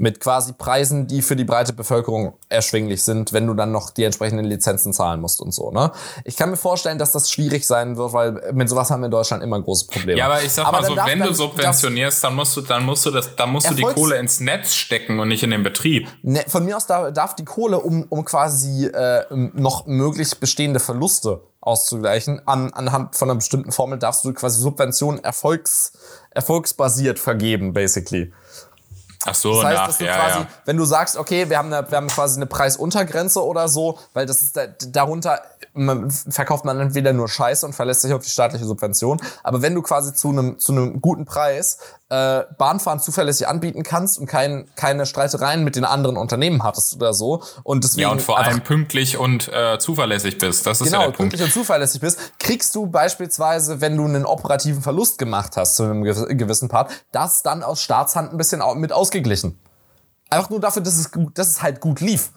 [0.00, 4.04] mit quasi Preisen, die für die breite Bevölkerung erschwinglich sind, wenn du dann noch die
[4.04, 5.70] entsprechenden Lizenzen zahlen musst und so.
[5.72, 5.92] Ne?
[6.24, 9.10] Ich kann mir vorstellen, dass das schwierig sein wird, weil mit sowas haben wir in
[9.10, 10.18] Deutschland immer große Probleme.
[10.18, 13.04] Ja, aber ich sag aber mal so, wenn du subventionierst, dann musst du, dann musst
[13.04, 16.08] du das, dann musst du die Kohle ins Netz stecken und nicht in den Betrieb.
[16.22, 21.42] Ne, von mir aus darf die Kohle, um, um quasi äh, noch möglich bestehende Verluste
[21.60, 25.92] auszugleichen, an, anhand von einer bestimmten Formel darfst du quasi Subventionen erfolgs,
[26.30, 28.32] erfolgsbasiert vergeben, basically.
[29.26, 30.46] Ach so, Das heißt, nach, dass du ja, quasi, ja.
[30.64, 34.24] wenn du sagst, okay, wir haben, eine, wir haben quasi eine Preisuntergrenze oder so, weil
[34.24, 35.42] das ist da, darunter
[35.74, 39.20] man, verkauft man entweder nur Scheiße und verlässt sich auf die staatliche Subvention.
[39.42, 41.78] Aber wenn du quasi zu einem zu einem guten Preis
[42.10, 47.14] äh, Bahnfahren zuverlässig anbieten kannst und kein, keine Streitereien mit den anderen Unternehmen hattest oder
[47.14, 50.66] so und deswegen Ja, und vor allem pünktlich und äh, zuverlässig bist.
[50.66, 51.18] Das ist genau ja der Punkt.
[51.30, 55.84] pünktlich und zuverlässig bist, kriegst du beispielsweise, wenn du einen operativen Verlust gemacht hast zu
[55.84, 59.58] einem gew- gewissen Part, das dann aus Staatshand ein bisschen mit ausgeglichen.
[60.28, 62.30] Einfach nur dafür, dass es gut, dass es halt gut lief.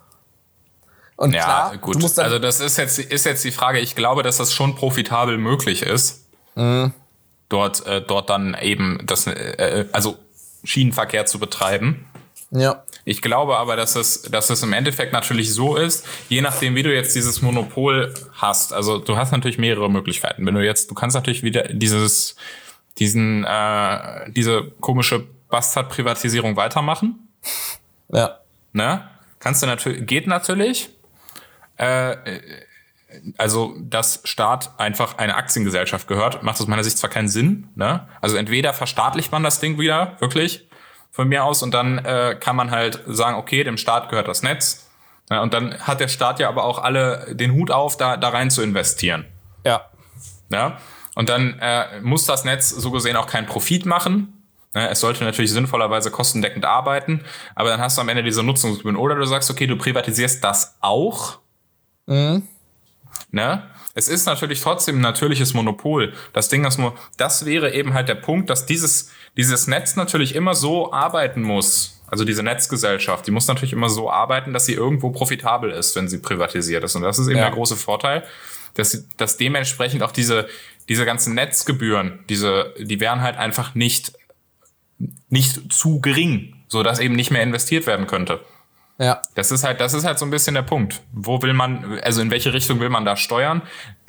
[1.15, 1.95] Und Ja, klar, gut.
[1.95, 3.79] du musst dann also das ist jetzt, ist jetzt die Frage.
[3.79, 6.21] Ich glaube, dass das schon profitabel möglich ist,
[6.55, 6.93] Mhm.
[7.53, 10.17] Dort, äh, dort dann eben das, äh, also
[10.63, 12.05] Schienenverkehr zu betreiben.
[12.51, 16.75] ja, Ich glaube aber, dass es, dass es im Endeffekt natürlich so ist, je nachdem,
[16.75, 18.73] wie du jetzt dieses Monopol hast.
[18.73, 20.45] Also du hast natürlich mehrere Möglichkeiten.
[20.45, 22.35] Wenn du jetzt, du kannst natürlich wieder dieses,
[22.97, 27.27] diesen, äh, diese komische Bastard-Privatisierung weitermachen.
[28.09, 28.39] ja,
[28.71, 29.07] Ne?
[29.39, 30.89] Kannst du natürlich, geht natürlich.
[31.77, 32.41] Äh, äh,
[33.37, 37.69] also, dass Staat einfach eine Aktiengesellschaft gehört, macht aus meiner Sicht zwar keinen Sinn.
[37.75, 38.07] Ne?
[38.21, 40.67] Also entweder verstaatlicht man das Ding wieder, wirklich,
[41.11, 44.41] von mir aus, und dann äh, kann man halt sagen, okay, dem Staat gehört das
[44.43, 44.89] Netz.
[45.29, 48.29] Ja, und dann hat der Staat ja aber auch alle den Hut auf, da, da
[48.29, 49.25] rein zu investieren.
[49.65, 49.81] ja,
[50.51, 50.77] Ja?
[51.15, 54.43] Und dann äh, muss das Netz so gesehen auch keinen Profit machen.
[54.73, 57.23] Ne, Es sollte natürlich sinnvollerweise kostendeckend arbeiten,
[57.55, 58.97] aber dann hast du am Ende diese Nutzungsgebühren.
[58.97, 61.39] Oder du sagst, okay, du privatisierst das auch.
[63.31, 63.63] Ne?
[63.95, 66.13] Es ist natürlich trotzdem ein natürliches Monopol.
[66.33, 70.35] Das Ding ist nur, das wäre eben halt der Punkt, dass dieses, dieses Netz natürlich
[70.35, 72.01] immer so arbeiten muss.
[72.07, 76.07] Also diese Netzgesellschaft, die muss natürlich immer so arbeiten, dass sie irgendwo profitabel ist, wenn
[76.07, 76.95] sie privatisiert ist.
[76.95, 77.45] Und das ist eben Ja.
[77.45, 78.23] der große Vorteil,
[78.75, 80.47] dass, sie- dass dementsprechend auch diese,
[80.89, 84.13] diese ganzen Netzgebühren, diese, die wären halt einfach nicht,
[85.29, 88.41] nicht zu gering, so dass eben nicht mehr investiert werden könnte.
[88.97, 89.21] Ja.
[89.35, 91.01] Das ist halt, das ist halt so ein bisschen der Punkt.
[91.11, 93.61] Wo will man, also in welche Richtung will man da steuern?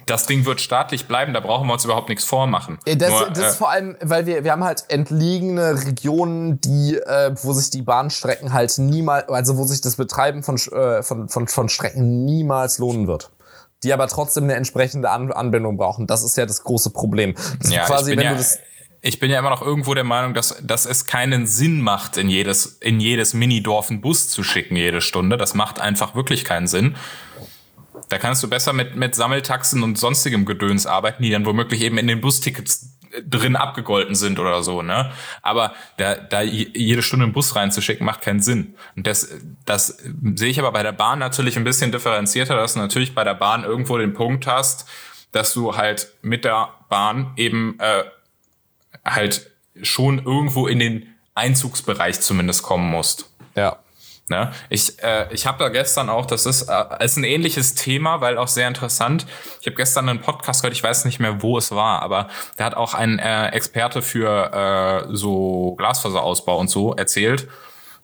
[0.07, 2.78] Das Ding wird staatlich bleiben, da brauchen wir uns überhaupt nichts vormachen.
[2.85, 6.61] Äh, Das, Nur, das äh, ist vor allem, weil wir, wir haben halt entlegene Regionen,
[6.61, 11.03] die, äh, wo sich die Bahnstrecken halt niemals, also wo sich das Betreiben von, äh,
[11.03, 13.30] von, von, von Strecken niemals lohnen wird.
[13.82, 16.07] Die aber trotzdem eine entsprechende An Anbindung brauchen.
[16.07, 17.35] Das ist ja das große Problem.
[17.35, 18.59] Das ist ja, quasi, wenn ja, du das.
[19.07, 22.31] Ich bin ja immer noch irgendwo der Meinung, dass, dass es keinen Sinn macht, in
[22.31, 25.37] jedes, in jedes Minidorf einen Bus zu schicken jede Stunde.
[25.37, 26.97] Das macht einfach wirklich keinen Sinn.
[28.09, 31.99] Da kannst du besser mit, mit Sammeltaxen und sonstigem Gedöns arbeiten, die dann womöglich eben
[31.99, 32.97] in den Bustickets
[33.29, 35.13] drin abgegolten sind oder so, ne?
[35.43, 38.75] Aber da, da je- jede Stunde einen Bus reinzuschicken, macht keinen Sinn.
[38.97, 39.29] Und das,
[39.67, 39.99] das
[40.35, 43.35] sehe ich aber bei der Bahn natürlich ein bisschen differenzierter, dass du natürlich bei der
[43.35, 44.89] Bahn irgendwo den Punkt hast,
[45.31, 48.05] dass du halt mit der Bahn eben äh,
[49.05, 49.51] halt
[49.83, 53.31] schon irgendwo in den Einzugsbereich zumindest kommen musst.
[53.55, 53.79] Ja.
[54.29, 54.53] Ne?
[54.71, 58.39] Ich, äh, ich habe da gestern auch, das ist, äh, ist ein ähnliches Thema, weil
[58.39, 59.27] auch sehr interessant.
[59.61, 62.65] Ich habe gestern einen Podcast gehört, ich weiß nicht mehr, wo es war, aber da
[62.65, 67.49] hat auch ein äh, Experte für äh, so Glasfaserausbau und so erzählt,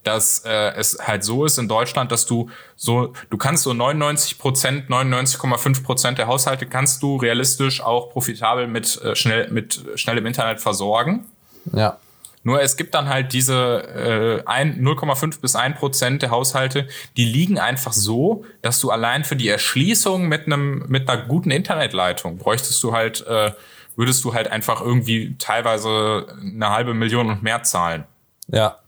[0.04, 4.38] dass äh, es halt so ist in Deutschland, dass du so, du kannst so 99
[4.38, 10.26] Prozent, 99,5 Prozent der Haushalte kannst du realistisch auch profitabel mit äh, schnell mit schnellem
[10.26, 11.26] Internet versorgen.
[11.72, 11.98] Ja.
[12.42, 16.88] Nur es gibt dann halt diese äh, ein- 0,5 bis 1 Prozent der Haushalte,
[17.18, 21.50] die liegen einfach so, dass du allein für die Erschließung mit einem mit einer guten
[21.50, 23.52] Internetleitung bräuchtest du halt äh,
[23.96, 28.04] würdest du halt einfach irgendwie teilweise eine halbe Million und mehr zahlen.
[28.48, 28.78] Ja.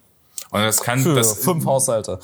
[0.52, 2.18] Und das kann Für das fünf Haushalte.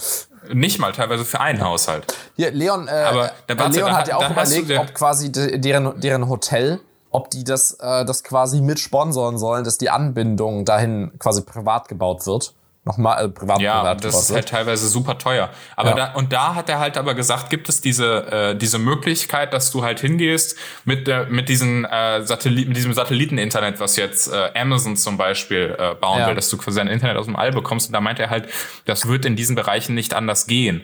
[0.53, 2.07] nicht mal teilweise für einen Haushalt.
[2.37, 5.99] Hier, Leon, äh, Aber äh, Leon da- hat ja auch überlegt, ob quasi de, deren,
[6.01, 11.11] deren Hotel, ob die das, äh, das quasi mit sponsoren sollen, dass die Anbindung dahin
[11.18, 12.55] quasi privat gebaut wird.
[12.85, 14.37] Nochmal, äh, privat, Ja, privat das ist wird.
[14.37, 15.51] halt teilweise super teuer.
[15.76, 15.95] Aber Ja.
[15.97, 19.70] da, und da hat er halt aber gesagt, gibt es diese, äh, diese Möglichkeit, dass
[19.70, 20.57] du halt hingehst
[20.87, 25.76] mit der, mit diesen, äh, Satellit, mit diesem Satelliteninternet, was jetzt äh, Amazon zum Beispiel
[25.79, 26.29] äh, bauen Ja.
[26.29, 27.89] will, dass du quasi ein Internet aus dem All bekommst.
[27.89, 28.49] Und da meint er halt,
[28.87, 30.83] das wird in diesen Bereichen nicht anders gehen.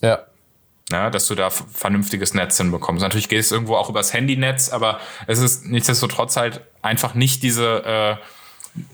[0.00, 0.20] ja.
[0.90, 3.02] Ja, dass du da vernünftiges Netz hinbekommst.
[3.02, 7.84] Natürlich geht es irgendwo auch übers Handynetz, aber es ist nichtsdestotrotz halt einfach nicht diese
[7.84, 8.16] äh,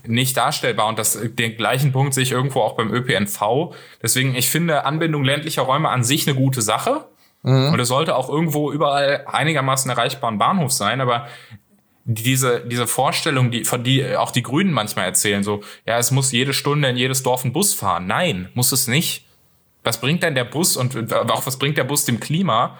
[0.05, 3.73] nicht darstellbar und das den gleichen Punkt sehe ich irgendwo auch beim ÖPNV.
[4.01, 7.05] Deswegen ich finde Anbindung ländlicher Räume an sich eine gute Sache
[7.71, 11.27] und es sollte auch irgendwo überall einigermaßen erreichbar ein Bahnhof sein, aber
[12.03, 16.31] diese, diese Vorstellung, die, von die auch die Grünen manchmal erzählen, so, ja, es muss
[16.31, 18.07] jede Stunde in jedes Dorf ein Bus fahren.
[18.07, 19.25] Nein, muss es nicht.
[19.83, 22.77] Was bringt denn der Bus und auch was bringt der Bus dem Klima,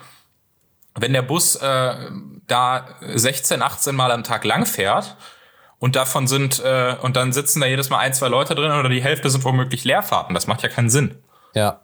[0.95, 1.95] wenn der Bus äh,
[2.47, 5.15] da 16, 18 Mal am Tag lang fährt
[5.79, 8.89] und davon sind, äh, und dann sitzen da jedes Mal ein, zwei Leute drin oder
[8.89, 10.33] die Hälfte sind womöglich Leerfahrten.
[10.33, 11.17] Das macht ja keinen Sinn.
[11.53, 11.81] Ja.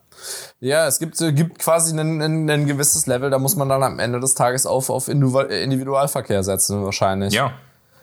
[0.59, 3.83] Ja, es gibt, äh, gibt quasi ein, ein, ein gewisses Level, da muss man dann
[3.83, 7.33] am Ende des Tages auf, auf Individualverkehr setzen, wahrscheinlich.
[7.33, 7.51] Ja.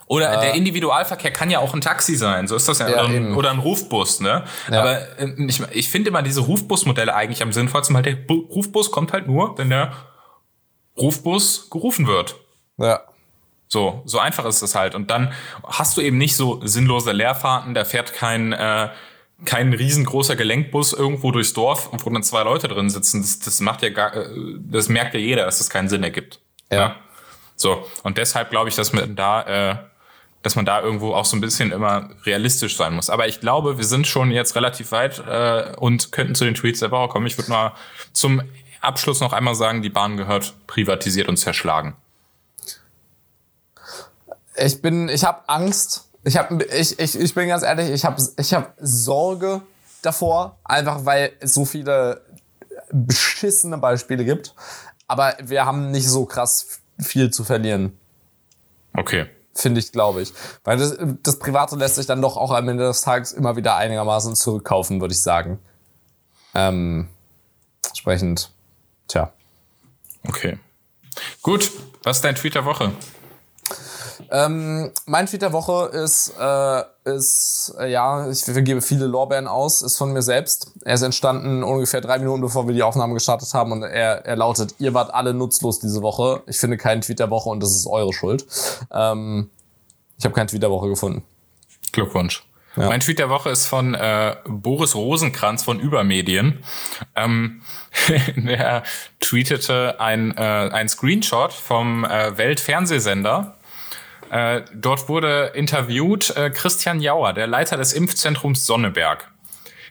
[0.06, 2.88] Oder der Individualverkehr kann ja auch ein Taxi sein, so ist das ja.
[2.88, 4.44] Ja, oder, ein, oder ein Rufbus, ne?
[4.70, 4.80] Ja.
[4.80, 8.90] Aber äh, ich, ich finde immer diese Rufbusmodelle eigentlich am sinnvollsten, weil der Bu- Rufbus
[8.90, 9.92] kommt halt nur, wenn der
[10.98, 12.36] Rufbus gerufen wird.
[12.76, 13.00] Ja.
[13.72, 14.94] So, so einfach ist es halt.
[14.94, 15.32] Und dann
[15.64, 18.90] hast du eben nicht so sinnlose Leerfahrten, da fährt kein, äh,
[19.46, 23.22] kein riesengroßer Gelenkbus irgendwo durchs Dorf, wo dann zwei Leute drin sitzen.
[23.22, 26.38] Das, das macht ja gar, äh, das merkt ja jeder, dass das keinen Sinn ergibt.
[26.70, 26.96] Ja.
[27.56, 27.88] So.
[28.02, 29.76] Und deshalb glaube ich, dass man da, äh,
[30.42, 33.08] dass man da irgendwo auch so ein bisschen immer realistisch sein muss.
[33.08, 36.80] Aber ich glaube, wir sind schon jetzt relativ weit äh, und könnten zu den Tweets
[36.80, 37.26] der Woche kommen.
[37.26, 37.72] Ich würde mal
[38.12, 38.42] zum
[38.82, 41.96] Abschluss noch einmal sagen, die Bahn gehört privatisiert und zerschlagen.
[44.56, 46.08] Ich bin, ich habe Angst.
[46.24, 49.62] Ich habe, ich, ich, ich bin ganz ehrlich, ich habe, ich habe Sorge
[50.02, 52.22] davor, einfach weil es so viele
[52.92, 54.54] beschissene Beispiele gibt.
[55.08, 57.98] Aber wir haben nicht so krass viel zu verlieren,
[58.96, 59.26] Okay.
[59.54, 60.32] finde ich, glaube ich.
[60.64, 63.76] Weil das, das Private lässt sich dann doch auch am Ende des Tages immer wieder
[63.76, 65.58] einigermaßen zurückkaufen, würde ich sagen.
[66.54, 67.08] Ähm,
[67.88, 68.50] entsprechend,
[69.08, 69.32] tja.
[70.28, 70.58] Okay.
[71.42, 71.72] Gut,
[72.04, 72.92] was ist dein Tweet der Woche?
[74.34, 79.82] Ähm, mein Tweet der Woche ist, äh, ist äh, ja, ich vergebe viele Lorbeeren aus,
[79.82, 80.72] ist von mir selbst.
[80.86, 84.36] Er ist entstanden ungefähr drei Minuten, bevor wir die Aufnahme gestartet haben und er, er
[84.36, 86.42] lautet, ihr wart alle nutzlos diese Woche.
[86.46, 88.46] Ich finde keinen Tweet der Woche und das ist eure Schuld.
[88.90, 89.50] Ähm,
[90.16, 91.22] ich habe keinen Tweet der Woche gefunden.
[91.92, 92.42] Glückwunsch.
[92.76, 92.86] Ja.
[92.86, 96.64] Mein Tweet der Woche ist von äh, Boris Rosenkranz von Übermedien.
[97.14, 97.60] Ähm,
[98.36, 98.82] der
[99.20, 103.58] tweetete ein, äh, ein Screenshot vom äh, Weltfernsehsender.
[104.32, 109.30] Äh, dort wurde interviewt äh, Christian Jauer, der Leiter des Impfzentrums Sonneberg.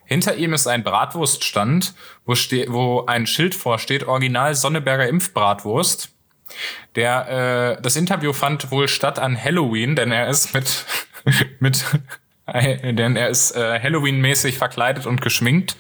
[0.04, 1.94] Hinter ihm ist ein Bratwurststand,
[2.26, 6.10] wo, wo ein Schild vorsteht, Original Sonneberger Impfbratwurst.
[6.96, 10.86] Der äh, das Interview fand wohl statt an Halloween, denn er ist mit
[11.60, 11.86] mit
[12.52, 15.78] denn er ist äh, Halloween-mäßig verkleidet und geschminkt.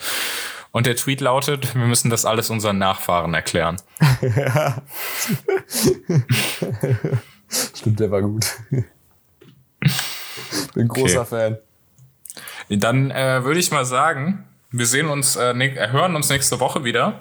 [0.71, 3.77] Und der Tweet lautet: Wir müssen das alles unseren Nachfahren erklären.
[7.75, 8.45] Stimmt, der war gut.
[10.73, 11.57] Bin großer Fan.
[12.69, 16.59] Dann äh, würde ich mal sagen, wir sehen uns, äh, ne äh, hören uns nächste
[16.59, 17.19] Woche wieder.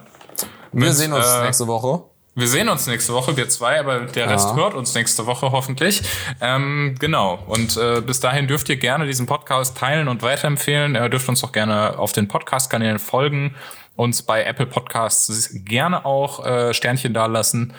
[0.73, 2.05] Wir Mit, sehen uns äh, nächste Woche.
[2.37, 4.57] Wir sehen uns nächste Woche, wir zwei, aber der Rest Ja.
[4.57, 6.03] hört uns nächste Woche hoffentlich.
[6.41, 7.43] Ähm, genau.
[7.49, 10.95] Und äh, bis dahin dürft ihr gerne diesen Podcast teilen und weiterempfehlen.
[10.95, 13.57] Ihr dürft uns auch gerne auf den Podcast-Kanälen folgen,
[13.97, 17.75] uns bei Apple Podcasts gerne auch äh, Sternchen dalassen.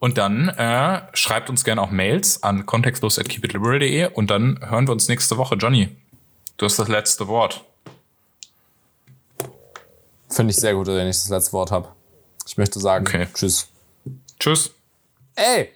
[0.00, 5.08] Und dann äh, schreibt uns gerne auch Mails an kontextlos.keepitliberal.de und dann hören wir uns
[5.08, 5.56] nächste Woche.
[5.56, 5.96] Johnny,
[6.56, 7.64] du hast das letzte Wort.
[10.30, 11.88] Finde ich sehr gut, wenn ich das letzte Wort habe.
[12.46, 13.26] Ich möchte sagen, Okay.
[13.34, 13.68] tschüss.
[14.38, 14.70] Tschüss.
[15.34, 15.70] Ey,